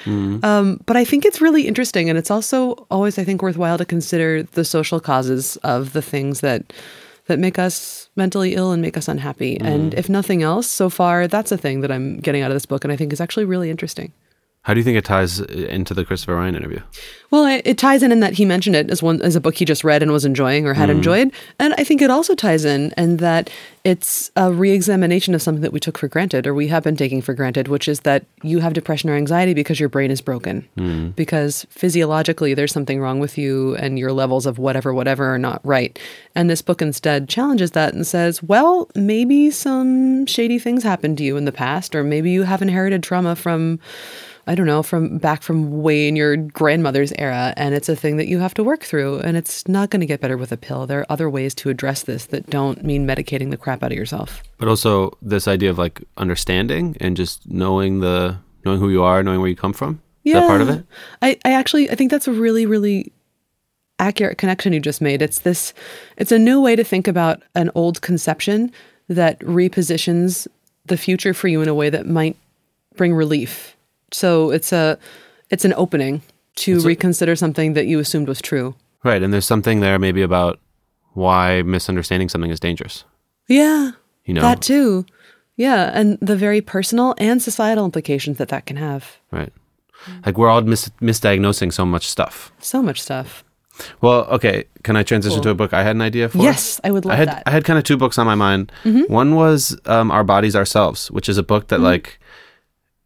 Um, 0.44 0.80
but 0.86 0.96
I 0.96 1.04
think 1.04 1.24
it's 1.24 1.40
really 1.40 1.68
interesting, 1.68 2.08
and 2.08 2.18
it's 2.18 2.32
also 2.32 2.72
always, 2.90 3.16
I 3.18 3.24
think, 3.24 3.40
worthwhile 3.40 3.78
to 3.78 3.84
consider 3.84 4.42
the 4.42 4.64
social 4.64 4.98
causes 4.98 5.56
of 5.62 5.92
the 5.92 6.02
things 6.02 6.40
that 6.40 6.72
that 7.26 7.38
make 7.38 7.60
us 7.60 8.08
mentally 8.16 8.56
ill 8.56 8.72
and 8.72 8.82
make 8.82 8.96
us 8.96 9.06
unhappy. 9.06 9.56
And 9.60 9.94
if 9.94 10.08
nothing 10.08 10.42
else, 10.42 10.66
so 10.66 10.90
far, 10.90 11.28
that's 11.28 11.52
a 11.52 11.56
thing 11.56 11.80
that 11.82 11.92
I'm 11.92 12.18
getting 12.18 12.42
out 12.42 12.50
of 12.50 12.56
this 12.56 12.66
book, 12.66 12.82
and 12.82 12.92
I 12.92 12.96
think 12.96 13.12
is 13.12 13.20
actually 13.20 13.44
really 13.44 13.70
interesting. 13.70 14.12
How 14.62 14.74
do 14.74 14.80
you 14.80 14.84
think 14.84 14.98
it 14.98 15.06
ties 15.06 15.40
uh, 15.40 15.44
into 15.46 15.94
the 15.94 16.04
Christopher 16.04 16.36
Ryan 16.36 16.54
interview? 16.54 16.80
Well, 17.30 17.46
it, 17.46 17.62
it 17.64 17.78
ties 17.78 18.02
in 18.02 18.12
in 18.12 18.20
that 18.20 18.34
he 18.34 18.44
mentioned 18.44 18.76
it 18.76 18.90
as 18.90 19.02
one 19.02 19.22
as 19.22 19.34
a 19.34 19.40
book 19.40 19.54
he 19.54 19.64
just 19.64 19.84
read 19.84 20.02
and 20.02 20.12
was 20.12 20.26
enjoying 20.26 20.66
or 20.66 20.74
had 20.74 20.90
mm-hmm. 20.90 20.98
enjoyed, 20.98 21.32
and 21.58 21.74
I 21.78 21.84
think 21.84 22.02
it 22.02 22.10
also 22.10 22.34
ties 22.34 22.66
in 22.66 22.92
in 22.98 23.18
that 23.18 23.48
it's 23.84 24.30
a 24.36 24.52
reexamination 24.52 25.34
of 25.34 25.40
something 25.40 25.62
that 25.62 25.72
we 25.72 25.80
took 25.80 25.96
for 25.96 26.08
granted 26.08 26.46
or 26.46 26.52
we 26.52 26.68
have 26.68 26.82
been 26.82 26.96
taking 26.96 27.22
for 27.22 27.32
granted, 27.32 27.68
which 27.68 27.88
is 27.88 28.00
that 28.00 28.26
you 28.42 28.58
have 28.58 28.74
depression 28.74 29.08
or 29.08 29.14
anxiety 29.14 29.54
because 29.54 29.80
your 29.80 29.88
brain 29.88 30.10
is 30.10 30.20
broken, 30.20 30.68
mm-hmm. 30.76 31.10
because 31.10 31.66
physiologically 31.70 32.52
there's 32.52 32.72
something 32.72 33.00
wrong 33.00 33.18
with 33.18 33.38
you 33.38 33.74
and 33.76 33.98
your 33.98 34.12
levels 34.12 34.44
of 34.44 34.58
whatever 34.58 34.92
whatever 34.92 35.24
are 35.32 35.38
not 35.38 35.64
right. 35.64 35.98
And 36.34 36.50
this 36.50 36.60
book 36.60 36.82
instead 36.82 37.30
challenges 37.30 37.70
that 37.70 37.94
and 37.94 38.06
says, 38.06 38.42
well, 38.42 38.90
maybe 38.94 39.50
some 39.50 40.26
shady 40.26 40.58
things 40.58 40.82
happened 40.82 41.16
to 41.18 41.24
you 41.24 41.38
in 41.38 41.46
the 41.46 41.52
past, 41.52 41.94
or 41.94 42.04
maybe 42.04 42.30
you 42.30 42.42
have 42.42 42.60
inherited 42.60 43.02
trauma 43.02 43.34
from 43.34 43.80
I 44.46 44.54
don't 44.54 44.66
know, 44.66 44.82
from 44.82 45.18
back 45.18 45.42
from 45.42 45.82
way 45.82 46.08
in 46.08 46.16
your 46.16 46.36
grandmother's 46.36 47.12
era, 47.12 47.52
and 47.56 47.74
it's 47.74 47.88
a 47.88 47.96
thing 47.96 48.16
that 48.16 48.26
you 48.26 48.38
have 48.38 48.54
to 48.54 48.64
work 48.64 48.82
through, 48.82 49.20
and 49.20 49.36
it's 49.36 49.66
not 49.68 49.90
going 49.90 50.00
to 50.00 50.06
get 50.06 50.20
better 50.20 50.36
with 50.36 50.52
a 50.52 50.56
pill. 50.56 50.86
There 50.86 51.00
are 51.00 51.06
other 51.08 51.28
ways 51.28 51.54
to 51.56 51.70
address 51.70 52.02
this 52.02 52.26
that 52.26 52.48
don't 52.50 52.84
mean 52.84 53.06
medicating 53.06 53.50
the 53.50 53.56
crap 53.56 53.82
out 53.82 53.92
of 53.92 53.98
yourself. 53.98 54.42
But 54.58 54.68
also 54.68 55.16
this 55.22 55.46
idea 55.46 55.70
of 55.70 55.78
like 55.78 56.02
understanding 56.16 56.96
and 57.00 57.16
just 57.16 57.48
knowing 57.48 58.00
the 58.00 58.38
knowing 58.64 58.78
who 58.78 58.90
you 58.90 59.02
are, 59.02 59.22
knowing 59.22 59.40
where 59.40 59.48
you 59.48 59.56
come 59.56 59.72
from. 59.72 60.02
Is 60.24 60.34
that 60.34 60.46
part 60.46 60.60
of 60.60 60.68
it? 60.68 60.84
I, 61.22 61.38
I 61.44 61.52
actually 61.52 61.90
I 61.90 61.94
think 61.94 62.10
that's 62.10 62.28
a 62.28 62.32
really, 62.32 62.66
really 62.66 63.12
accurate 63.98 64.38
connection 64.38 64.72
you 64.72 64.80
just 64.80 65.00
made. 65.00 65.22
It's 65.22 65.40
this 65.40 65.72
it's 66.16 66.32
a 66.32 66.38
new 66.38 66.60
way 66.60 66.76
to 66.76 66.84
think 66.84 67.08
about 67.08 67.42
an 67.54 67.70
old 67.74 68.00
conception 68.00 68.72
that 69.08 69.38
repositions 69.40 70.46
the 70.86 70.96
future 70.96 71.34
for 71.34 71.48
you 71.48 71.60
in 71.60 71.68
a 71.68 71.74
way 71.74 71.90
that 71.90 72.06
might 72.06 72.36
bring 72.96 73.14
relief. 73.14 73.76
So 74.12 74.50
it's 74.50 74.72
a 74.72 74.98
it's 75.50 75.64
an 75.64 75.74
opening 75.76 76.22
to 76.56 76.80
reconsider 76.80 77.36
something 77.36 77.74
that 77.74 77.86
you 77.86 77.98
assumed 77.98 78.28
was 78.28 78.40
true. 78.40 78.74
Right. 79.02 79.22
And 79.22 79.32
there's 79.32 79.46
something 79.46 79.80
there 79.80 79.98
maybe 79.98 80.22
about 80.22 80.60
why 81.14 81.62
misunderstanding 81.62 82.28
something 82.28 82.50
is 82.50 82.60
dangerous. 82.60 83.04
Yeah. 83.48 83.92
You 84.24 84.34
know? 84.34 84.42
That 84.42 84.60
too. 84.62 85.06
Yeah, 85.56 85.90
and 85.92 86.16
the 86.22 86.36
very 86.36 86.62
personal 86.62 87.14
and 87.18 87.42
societal 87.42 87.84
implications 87.84 88.38
that 88.38 88.48
that 88.48 88.64
can 88.64 88.78
have. 88.78 89.18
Right. 89.30 89.52
Like 90.24 90.38
we're 90.38 90.48
all 90.48 90.62
mis- 90.62 90.90
misdiagnosing 91.02 91.70
so 91.70 91.84
much 91.84 92.08
stuff. 92.08 92.50
So 92.60 92.82
much 92.82 93.02
stuff. 93.02 93.44
Well, 94.00 94.24
okay. 94.26 94.64
Can 94.84 94.96
I 94.96 95.02
transition 95.02 95.42
to 95.42 95.50
a 95.50 95.54
book 95.54 95.74
I 95.74 95.82
had 95.82 95.96
an 95.96 96.00
idea 96.00 96.30
for? 96.30 96.38
Yes, 96.38 96.80
I 96.82 96.90
would 96.90 97.04
love 97.04 97.12
I 97.12 97.16
had 97.16 97.28
that. 97.28 97.42
I 97.46 97.50
had 97.50 97.64
kind 97.64 97.78
of 97.78 97.84
two 97.84 97.98
books 97.98 98.18
on 98.18 98.24
my 98.24 98.34
mind. 98.34 98.72
Mm-hmm. 98.84 99.12
One 99.12 99.34
was 99.34 99.78
um, 99.84 100.10
Our 100.10 100.24
Bodies 100.24 100.56
Ourselves, 100.56 101.10
which 101.10 101.28
is 101.28 101.36
a 101.36 101.42
book 101.42 101.68
that 101.68 101.80
like 101.80 102.18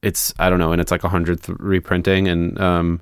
it's 0.04 0.34
I 0.38 0.50
don't 0.50 0.58
know, 0.58 0.72
and 0.72 0.80
it's 0.80 0.90
like 0.90 1.04
a 1.04 1.08
hundredth 1.08 1.48
reprinting, 1.48 2.28
and 2.28 2.60
um, 2.60 3.00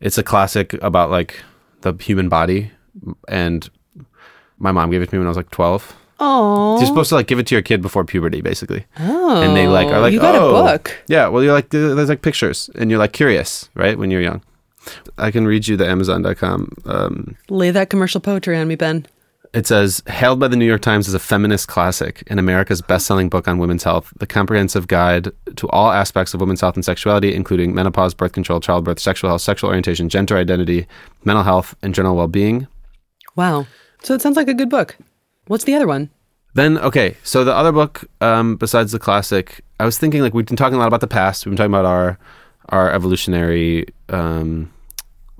it's 0.00 0.18
a 0.18 0.22
classic 0.22 0.74
about 0.74 1.10
like 1.10 1.40
the 1.82 1.94
human 1.94 2.28
body. 2.28 2.70
And 3.28 3.68
my 4.58 4.72
mom 4.72 4.90
gave 4.90 5.00
it 5.02 5.08
to 5.08 5.14
me 5.14 5.18
when 5.20 5.26
I 5.26 5.30
was 5.30 5.36
like 5.36 5.50
twelve. 5.50 5.96
Oh, 6.24 6.78
You're 6.78 6.86
supposed 6.86 7.08
to 7.08 7.16
like 7.16 7.26
give 7.26 7.38
it 7.38 7.46
to 7.48 7.54
your 7.54 7.62
kid 7.62 7.82
before 7.82 8.04
puberty, 8.04 8.42
basically. 8.42 8.86
oh, 9.00 9.42
and 9.42 9.56
they 9.56 9.66
like 9.66 9.88
are 9.88 10.00
like 10.00 10.12
you 10.12 10.20
got 10.20 10.34
oh. 10.34 10.50
a 10.50 10.62
book. 10.62 10.96
Yeah, 11.08 11.28
well, 11.28 11.42
you're 11.42 11.52
like 11.52 11.70
there's 11.70 12.08
like 12.08 12.22
pictures, 12.22 12.70
and 12.74 12.90
you're 12.90 12.98
like 12.98 13.12
curious, 13.12 13.70
right? 13.74 13.98
When 13.98 14.10
you're 14.10 14.22
young. 14.22 14.42
I 15.16 15.30
can 15.30 15.46
read 15.46 15.68
you 15.68 15.76
the 15.76 15.86
Amazon.com. 15.86 16.72
Um, 16.86 17.36
Lay 17.48 17.70
that 17.70 17.88
commercial 17.88 18.20
poetry 18.20 18.58
on 18.58 18.66
me, 18.66 18.74
Ben. 18.74 19.06
It 19.54 19.66
says, 19.66 20.02
hailed 20.06 20.40
by 20.40 20.48
the 20.48 20.56
New 20.56 20.64
York 20.64 20.80
Times 20.80 21.06
as 21.08 21.12
a 21.12 21.18
feminist 21.18 21.68
classic 21.68 22.22
and 22.28 22.40
America's 22.40 22.80
best 22.80 23.06
selling 23.06 23.28
book 23.28 23.46
on 23.46 23.58
women's 23.58 23.84
health, 23.84 24.10
the 24.18 24.26
comprehensive 24.26 24.88
guide 24.88 25.30
to 25.56 25.68
all 25.68 25.90
aspects 25.90 26.32
of 26.32 26.40
women's 26.40 26.62
health 26.62 26.74
and 26.74 26.84
sexuality, 26.84 27.34
including 27.34 27.74
menopause, 27.74 28.14
birth 28.14 28.32
control, 28.32 28.60
childbirth, 28.60 28.98
sexual 28.98 29.28
health, 29.28 29.42
sexual 29.42 29.68
orientation, 29.68 30.08
gender 30.08 30.38
identity, 30.38 30.86
mental 31.24 31.44
health, 31.44 31.74
and 31.82 31.94
general 31.94 32.16
well 32.16 32.28
being. 32.28 32.66
Wow. 33.36 33.66
So 34.02 34.14
it 34.14 34.22
sounds 34.22 34.36
like 34.36 34.48
a 34.48 34.54
good 34.54 34.70
book. 34.70 34.96
What's 35.48 35.64
the 35.64 35.74
other 35.74 35.86
one? 35.86 36.08
Then, 36.54 36.78
okay, 36.78 37.16
so 37.22 37.44
the 37.44 37.54
other 37.54 37.72
book, 37.72 38.04
um, 38.20 38.56
besides 38.56 38.92
the 38.92 38.98
classic, 38.98 39.62
I 39.80 39.84
was 39.84 39.98
thinking 39.98 40.22
like 40.22 40.32
we've 40.32 40.46
been 40.46 40.56
talking 40.56 40.76
a 40.76 40.78
lot 40.78 40.88
about 40.88 41.00
the 41.00 41.06
past. 41.06 41.44
We've 41.44 41.50
been 41.50 41.58
talking 41.58 41.72
about 41.72 41.84
our 41.84 42.18
our 42.68 42.90
evolutionary 42.90 43.86
um, 44.08 44.72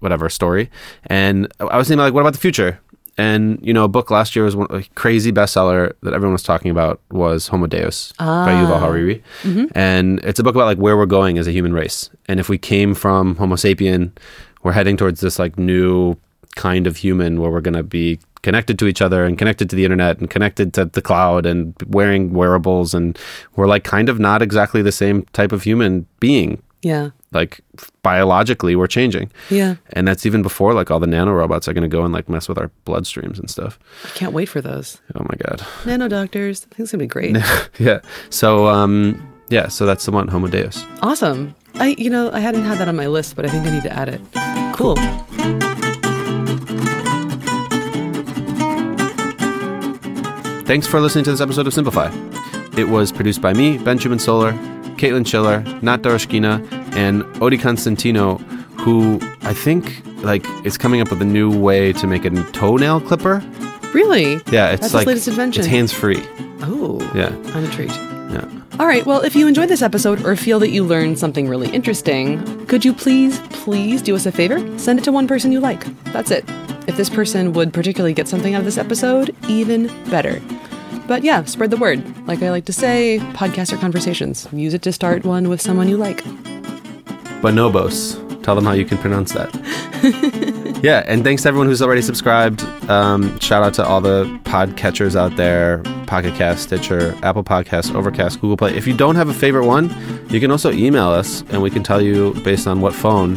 whatever 0.00 0.28
story, 0.28 0.70
and 1.06 1.50
I 1.60 1.78
was 1.78 1.88
thinking 1.88 2.00
like, 2.00 2.12
what 2.12 2.20
about 2.20 2.32
the 2.32 2.38
future? 2.38 2.80
And 3.18 3.58
you 3.62 3.74
know, 3.74 3.84
a 3.84 3.88
book 3.88 4.10
last 4.10 4.34
year 4.34 4.44
was 4.44 4.56
one, 4.56 4.68
a 4.70 4.82
crazy 4.94 5.32
bestseller 5.32 5.92
that 6.02 6.14
everyone 6.14 6.32
was 6.32 6.42
talking 6.42 6.70
about 6.70 7.00
was 7.10 7.48
Homo 7.48 7.66
Deus 7.66 8.12
by 8.18 8.52
Yuval 8.52 8.70
ah. 8.70 8.78
Harari, 8.78 9.22
mm-hmm. 9.42 9.66
and 9.74 10.18
it's 10.20 10.40
a 10.40 10.42
book 10.42 10.54
about 10.54 10.64
like 10.64 10.78
where 10.78 10.96
we're 10.96 11.06
going 11.06 11.36
as 11.36 11.46
a 11.46 11.52
human 11.52 11.72
race, 11.72 12.08
and 12.26 12.40
if 12.40 12.48
we 12.48 12.56
came 12.56 12.94
from 12.94 13.36
Homo 13.36 13.56
sapien, 13.56 14.12
we're 14.62 14.72
heading 14.72 14.96
towards 14.96 15.20
this 15.20 15.38
like 15.38 15.58
new 15.58 16.16
kind 16.56 16.86
of 16.86 16.96
human 16.96 17.40
where 17.40 17.50
we're 17.50 17.60
going 17.60 17.74
to 17.74 17.82
be 17.82 18.18
connected 18.42 18.78
to 18.78 18.86
each 18.86 19.00
other 19.00 19.24
and 19.24 19.38
connected 19.38 19.70
to 19.70 19.76
the 19.76 19.84
internet 19.84 20.18
and 20.18 20.28
connected 20.28 20.74
to 20.74 20.84
the 20.84 21.00
cloud 21.00 21.46
and 21.46 21.74
wearing 21.86 22.32
wearables, 22.32 22.94
and 22.94 23.18
we're 23.56 23.66
like 23.66 23.84
kind 23.84 24.08
of 24.08 24.18
not 24.18 24.40
exactly 24.42 24.80
the 24.80 24.92
same 24.92 25.24
type 25.32 25.52
of 25.52 25.62
human 25.62 26.06
being. 26.18 26.62
Yeah. 26.82 27.10
Like 27.32 27.60
biologically, 28.02 28.76
we're 28.76 28.86
changing 28.86 29.30
Yeah. 29.50 29.76
and 29.94 30.06
that's 30.06 30.26
even 30.26 30.42
before 30.42 30.74
like 30.74 30.90
all 30.90 31.00
the 31.00 31.06
nanorobots 31.06 31.66
are 31.66 31.72
going 31.72 31.82
to 31.82 31.88
go 31.96 32.04
and 32.04 32.12
like 32.12 32.28
mess 32.28 32.48
with 32.48 32.58
our 32.58 32.70
bloodstreams 32.84 33.38
and 33.38 33.48
stuff. 33.48 33.78
I 34.04 34.08
can't 34.08 34.32
wait 34.32 34.46
for 34.50 34.60
those. 34.60 35.00
Oh 35.14 35.22
my 35.22 35.36
god. 35.46 35.66
Nano 35.86 36.08
doctors. 36.08 36.66
I 36.70 36.74
think 36.74 36.80
it's 36.80 36.92
going 36.92 36.98
to 36.98 37.04
be 37.04 37.06
great. 37.06 37.36
yeah. 37.78 38.00
So 38.30 38.66
um 38.66 39.26
yeah, 39.48 39.68
so 39.68 39.86
that's 39.86 40.04
the 40.04 40.12
one 40.12 40.28
Homo 40.28 40.48
Deus. 40.48 40.84
awesome. 41.02 41.54
I, 41.76 41.94
you 41.98 42.10
know, 42.10 42.30
I 42.32 42.40
hadn't 42.40 42.64
had 42.64 42.76
that 42.78 42.88
on 42.88 42.96
my 42.96 43.06
list, 43.06 43.34
but 43.34 43.46
I 43.46 43.48
think 43.48 43.66
I 43.66 43.70
need 43.70 43.82
to 43.84 43.92
add 43.92 44.08
it. 44.10 44.20
Cool. 44.76 44.96
Thanks 50.64 50.86
for 50.86 51.00
listening 51.00 51.24
to 51.24 51.30
this 51.32 51.40
episode 51.40 51.66
of 51.66 51.74
Simplify. 51.74 52.10
It 52.78 52.88
was 52.88 53.12
produced 53.12 53.42
by 53.42 53.52
me, 53.52 53.76
Benjamin 53.78 54.18
Solar, 54.18 54.52
Caitlin 54.96 55.26
Schiller, 55.26 55.60
Nat 55.82 55.98
Doroshkina, 56.02 56.62
and 56.94 57.22
Odi 57.42 57.58
Constantino, 57.58 58.36
who 58.78 59.18
I 59.42 59.52
think 59.54 60.02
like 60.24 60.44
is 60.64 60.78
coming 60.78 61.00
up 61.00 61.10
with 61.10 61.20
a 61.22 61.24
new 61.26 61.50
way 61.56 61.92
to 61.94 62.06
make 62.06 62.24
a 62.24 62.30
toenail 62.52 63.00
clipper. 63.00 63.42
Really? 63.92 64.34
Yeah, 64.50 64.70
it's 64.70 64.80
That's 64.80 64.82
his 64.84 64.94
like 64.94 65.06
latest 65.06 65.28
invention. 65.28 65.60
it's 65.60 65.68
hands 65.68 65.92
free. 65.92 66.22
Oh. 66.62 66.98
Yeah. 67.14 67.28
I'm 67.54 67.64
intrigued. 67.64 67.92
Yeah. 67.92 68.48
All 68.80 68.86
right. 68.86 69.04
Well, 69.04 69.20
if 69.20 69.36
you 69.36 69.46
enjoyed 69.46 69.68
this 69.68 69.82
episode 69.82 70.24
or 70.24 70.34
feel 70.36 70.58
that 70.60 70.70
you 70.70 70.82
learned 70.84 71.18
something 71.18 71.46
really 71.48 71.68
interesting, 71.70 72.66
could 72.66 72.84
you 72.84 72.94
please, 72.94 73.38
please 73.50 74.00
do 74.00 74.14
us 74.16 74.24
a 74.24 74.32
favor? 74.32 74.58
Send 74.78 74.98
it 74.98 75.02
to 75.04 75.12
one 75.12 75.28
person 75.28 75.52
you 75.52 75.60
like. 75.60 75.84
That's 76.12 76.30
it. 76.30 76.44
If 76.86 76.96
this 76.96 77.10
person 77.10 77.52
would 77.52 77.72
particularly 77.74 78.14
get 78.14 78.28
something 78.28 78.54
out 78.54 78.60
of 78.60 78.64
this 78.64 78.78
episode, 78.78 79.36
even 79.48 79.88
better. 80.10 80.40
But 81.06 81.24
yeah, 81.24 81.44
spread 81.44 81.70
the 81.70 81.76
word. 81.76 82.04
Like 82.26 82.42
I 82.42 82.50
like 82.50 82.64
to 82.66 82.72
say, 82.72 83.18
podcasts 83.34 83.72
are 83.72 83.78
conversations. 83.78 84.48
Use 84.52 84.74
it 84.74 84.82
to 84.82 84.92
start 84.92 85.24
one 85.24 85.48
with 85.48 85.60
someone 85.60 85.88
you 85.88 85.96
like. 85.96 86.22
Bonobos. 87.42 88.18
Tell 88.42 88.54
them 88.54 88.64
how 88.64 88.72
you 88.72 88.84
can 88.84 88.98
pronounce 88.98 89.32
that. 89.32 89.54
yeah, 90.82 91.04
and 91.06 91.22
thanks 91.22 91.42
to 91.42 91.48
everyone 91.48 91.68
who's 91.68 91.82
already 91.82 92.02
subscribed. 92.02 92.62
Um, 92.90 93.38
shout 93.38 93.62
out 93.62 93.74
to 93.74 93.86
all 93.86 94.00
the 94.00 94.24
podcatchers 94.44 95.14
out 95.14 95.36
there 95.36 95.82
Pocket 96.12 96.34
Cast, 96.34 96.64
Stitcher, 96.64 97.16
Apple 97.22 97.44
Podcasts, 97.44 97.94
Overcast, 97.94 98.40
Google 98.40 98.56
Play. 98.56 98.76
If 98.76 98.86
you 98.86 98.94
don't 98.94 99.14
have 99.14 99.28
a 99.28 99.34
favorite 99.34 99.64
one, 99.64 99.88
you 100.28 100.40
can 100.40 100.50
also 100.50 100.70
email 100.70 101.08
us 101.08 101.42
and 101.50 101.62
we 101.62 101.70
can 101.70 101.82
tell 101.82 102.02
you 102.02 102.34
based 102.44 102.66
on 102.66 102.80
what 102.80 102.94
phone, 102.94 103.36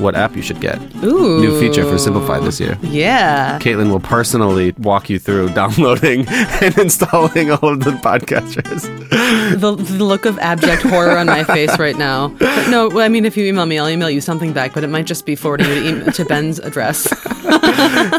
what 0.00 0.14
app 0.14 0.36
you 0.36 0.42
should 0.42 0.60
get. 0.60 0.80
Ooh. 1.04 1.40
New 1.40 1.58
feature 1.60 1.84
for 1.84 1.98
Simplify 1.98 2.40
this 2.40 2.58
year. 2.58 2.78
Yeah. 2.82 3.58
Caitlin 3.58 3.90
will 3.90 4.00
personally 4.00 4.72
walk 4.78 5.10
you 5.10 5.18
through 5.18 5.50
downloading 5.54 6.26
and 6.28 6.76
installing 6.78 7.50
all 7.50 7.68
of 7.68 7.80
the 7.80 7.92
podcasters. 7.92 8.82
the, 9.60 9.76
the 9.76 10.04
look 10.04 10.24
of 10.24 10.38
abject 10.38 10.82
horror 10.82 11.16
on 11.16 11.26
my 11.26 11.44
face 11.44 11.78
right 11.78 11.96
now. 11.96 12.28
But 12.28 12.68
no, 12.68 12.88
well, 12.88 13.04
I 13.04 13.08
mean, 13.08 13.24
if 13.24 13.36
you 13.36 13.46
email 13.46 13.66
me, 13.66 13.78
I'll 13.78 13.88
email 13.88 14.10
you 14.10 14.20
something 14.20 14.52
back, 14.52 14.74
but 14.74 14.84
it 14.84 14.88
might 14.88 15.06
just 15.06 15.26
be 15.26 15.36
forwarding 15.36 15.68
you 15.68 15.74
to, 15.74 15.88
email, 15.88 16.12
to 16.12 16.24
Ben's 16.24 16.58
address. 16.58 17.06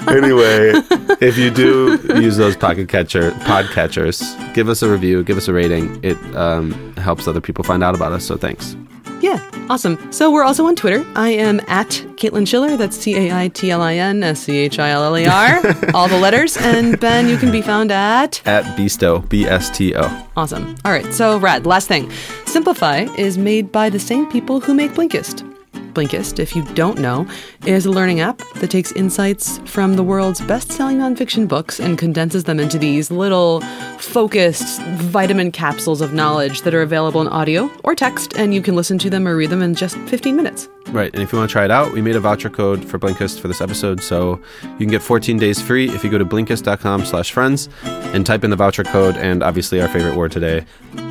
anyway, 0.07 0.71
if 1.21 1.37
you 1.37 1.49
do 1.49 1.99
use 2.15 2.37
those 2.37 2.55
pocket 2.55 2.89
catcher 2.89 3.31
podcatchers, 3.31 4.21
give 4.53 4.69
us 4.69 4.81
a 4.81 4.89
review, 4.89 5.23
give 5.23 5.37
us 5.37 5.47
a 5.47 5.53
rating. 5.53 5.99
It 6.03 6.17
um, 6.35 6.95
helps 6.95 7.27
other 7.27 7.41
people 7.41 7.63
find 7.63 7.83
out 7.83 7.95
about 7.95 8.11
us. 8.11 8.25
So 8.25 8.37
thanks. 8.37 8.75
Yeah, 9.21 9.39
awesome. 9.69 10.11
So 10.11 10.31
we're 10.31 10.43
also 10.43 10.65
on 10.65 10.75
Twitter. 10.75 11.05
I 11.15 11.29
am 11.29 11.59
at 11.67 11.87
Caitlin 12.15 12.47
Schiller. 12.47 12.75
That's 12.75 12.97
C 12.97 13.15
A 13.15 13.35
I 13.35 13.47
T 13.49 13.69
L 13.69 13.81
I 13.81 13.95
N 13.95 14.23
S 14.23 14.41
C 14.41 14.57
H 14.57 14.79
I 14.79 14.89
L 14.89 15.03
L 15.03 15.17
E 15.17 15.25
R. 15.27 15.61
All 15.93 16.07
the 16.07 16.17
letters. 16.17 16.57
And 16.57 16.99
Ben, 16.99 17.27
you 17.27 17.37
can 17.37 17.51
be 17.51 17.61
found 17.61 17.91
at. 17.91 18.41
At 18.47 18.63
Besto, 18.77 19.27
B 19.29 19.45
S 19.45 19.69
T 19.69 19.95
O. 19.95 20.27
Awesome. 20.35 20.75
All 20.83 20.91
right. 20.91 21.13
So, 21.13 21.37
Rad, 21.37 21.65
last 21.65 21.87
thing. 21.87 22.11
Simplify 22.45 23.01
is 23.17 23.37
made 23.37 23.71
by 23.71 23.89
the 23.89 23.99
same 23.99 24.29
people 24.31 24.59
who 24.59 24.73
make 24.73 24.91
Blinkist. 24.91 25.50
Blinkist, 25.93 26.39
if 26.39 26.55
you 26.55 26.63
don't 26.73 26.99
know, 26.99 27.27
is 27.65 27.85
a 27.85 27.91
learning 27.91 28.19
app 28.19 28.39
that 28.55 28.71
takes 28.71 28.91
insights 28.93 29.59
from 29.59 29.95
the 29.95 30.03
world's 30.03 30.41
best 30.41 30.71
selling 30.71 30.97
nonfiction 30.99 31.47
books 31.47 31.79
and 31.79 31.97
condenses 31.97 32.45
them 32.45 32.59
into 32.59 32.77
these 32.77 33.11
little 33.11 33.61
focused 33.99 34.81
vitamin 34.81 35.51
capsules 35.51 36.01
of 36.01 36.13
knowledge 36.13 36.61
that 36.61 36.73
are 36.73 36.81
available 36.81 37.21
in 37.21 37.27
audio 37.27 37.69
or 37.83 37.95
text, 37.95 38.37
and 38.37 38.53
you 38.53 38.61
can 38.61 38.75
listen 38.75 38.97
to 38.97 39.09
them 39.09 39.27
or 39.27 39.35
read 39.35 39.49
them 39.49 39.61
in 39.61 39.75
just 39.75 39.97
15 39.97 40.35
minutes. 40.35 40.69
Right, 40.87 41.13
and 41.13 41.21
if 41.21 41.31
you 41.31 41.37
want 41.37 41.49
to 41.49 41.53
try 41.53 41.65
it 41.65 41.71
out, 41.71 41.93
we 41.93 42.01
made 42.01 42.15
a 42.15 42.19
voucher 42.19 42.49
code 42.49 42.83
for 42.83 42.97
Blinkist 42.97 43.39
for 43.39 43.47
this 43.47 43.61
episode, 43.61 44.01
so 44.01 44.41
you 44.63 44.77
can 44.79 44.89
get 44.89 45.01
14 45.01 45.37
days 45.37 45.61
free 45.61 45.89
if 45.89 46.03
you 46.03 46.09
go 46.09 46.17
to 46.17 46.25
blinkist.com 46.25 47.05
slash 47.05 47.31
friends 47.31 47.69
and 47.83 48.25
type 48.25 48.43
in 48.43 48.49
the 48.49 48.55
voucher 48.55 48.83
code 48.83 49.15
and 49.17 49.43
obviously 49.43 49.81
our 49.81 49.87
favorite 49.87 50.15
word 50.15 50.31
today, 50.31 50.65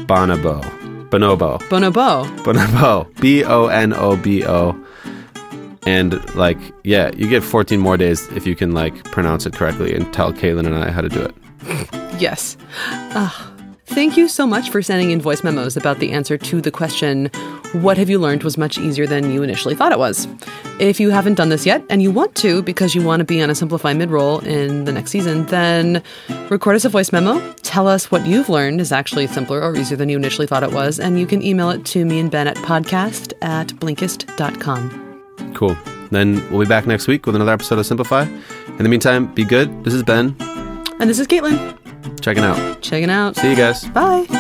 bonobo. 0.07 0.80
Bonobo. 1.11 1.58
Bonobo. 1.68 2.24
Bonobo. 2.44 3.06
B 3.20 3.44
O 3.44 3.66
N 3.66 3.92
O 3.92 4.16
B 4.16 4.44
O. 4.46 4.76
And 5.86 6.12
like, 6.36 6.58
yeah, 6.84 7.11
you 7.16 7.28
get 7.28 7.42
14 7.42 7.80
more 7.80 7.96
days 7.96 8.28
if 8.28 8.46
you 8.46 8.54
can 8.54 8.72
like 8.72 9.02
pronounce 9.04 9.46
it 9.46 9.54
correctly 9.54 9.94
and 9.94 10.12
tell 10.12 10.32
Caitlin 10.32 10.66
and 10.66 10.76
I 10.76 10.90
how 10.90 11.00
to 11.00 11.08
do 11.08 11.20
it. 11.20 11.34
Yes. 12.18 12.56
Ah, 13.12 13.49
thank 13.91 14.16
you 14.16 14.28
so 14.28 14.47
much 14.47 14.70
for 14.70 14.82
sending 14.82 15.11
in 15.11 15.20
voice 15.20 15.43
memos 15.45 15.76
about 15.76 15.99
the 15.99 16.12
answer 16.12 16.38
to 16.38 16.61
the 16.61 16.70
question, 16.70 17.30
What 17.72 17.99
have 17.99 18.11
you 18.11 18.18
learned 18.18 18.43
was 18.43 18.59
much 18.59 18.78
easier 18.78 19.07
than 19.07 19.30
you 19.32 19.43
initially 19.43 19.74
thought 19.74 19.93
it 19.93 19.99
was? 19.99 20.26
If 20.80 20.99
you 20.99 21.11
haven't 21.11 21.34
done 21.34 21.51
this 21.51 21.66
yet 21.66 21.84
and 21.91 22.03
you 22.03 22.11
want 22.11 22.34
to 22.36 22.62
because 22.62 22.95
you 22.95 23.03
want 23.03 23.20
to 23.20 23.24
be 23.24 23.41
on 23.43 23.51
a 23.51 23.55
Simplify 23.55 23.93
mid 23.93 24.11
roll 24.11 24.41
in 24.41 24.84
the 24.84 24.93
next 24.93 25.11
season, 25.11 25.47
then 25.47 26.03
record 26.49 26.74
us 26.76 26.84
a 26.84 26.88
voice 26.88 27.12
memo. 27.12 27.38
Tell 27.62 27.86
us 27.86 28.11
what 28.11 28.26
you've 28.26 28.49
learned 28.49 28.80
is 28.80 28.91
actually 28.93 29.26
simpler 29.26 29.62
or 29.62 29.76
easier 29.76 29.97
than 29.97 30.09
you 30.09 30.16
initially 30.16 30.47
thought 30.47 30.62
it 30.62 30.72
was, 30.72 30.99
and 30.99 31.20
you 31.20 31.26
can 31.26 31.43
email 31.43 31.70
it 31.70 31.84
to 31.86 32.05
me 32.05 32.18
and 32.18 32.30
Ben 32.30 32.49
at 32.49 32.57
podcast 32.57 33.32
at 33.43 33.68
blinkist.com. 33.68 35.53
Cool. 35.55 35.76
Then 36.11 36.36
we'll 36.51 36.61
be 36.61 36.68
back 36.68 36.86
next 36.86 37.07
week 37.07 37.26
with 37.26 37.36
another 37.36 37.53
episode 37.53 37.78
of 37.78 37.86
Simplify. 37.86 38.22
In 38.22 38.82
the 38.82 38.88
meantime, 38.88 39.32
be 39.34 39.45
good. 39.45 39.84
This 39.84 39.95
is 39.95 40.03
Ben. 40.03 40.34
And 40.99 41.09
this 41.09 41.18
is 41.18 41.26
Caitlin. 41.28 41.80
Checking 42.21 42.45
out. 42.45 42.81
Checking 42.83 43.11
out. 43.11 43.37
See 43.37 43.51
you 43.51 43.57
guys. 43.57 43.85
Bye. 43.89 44.39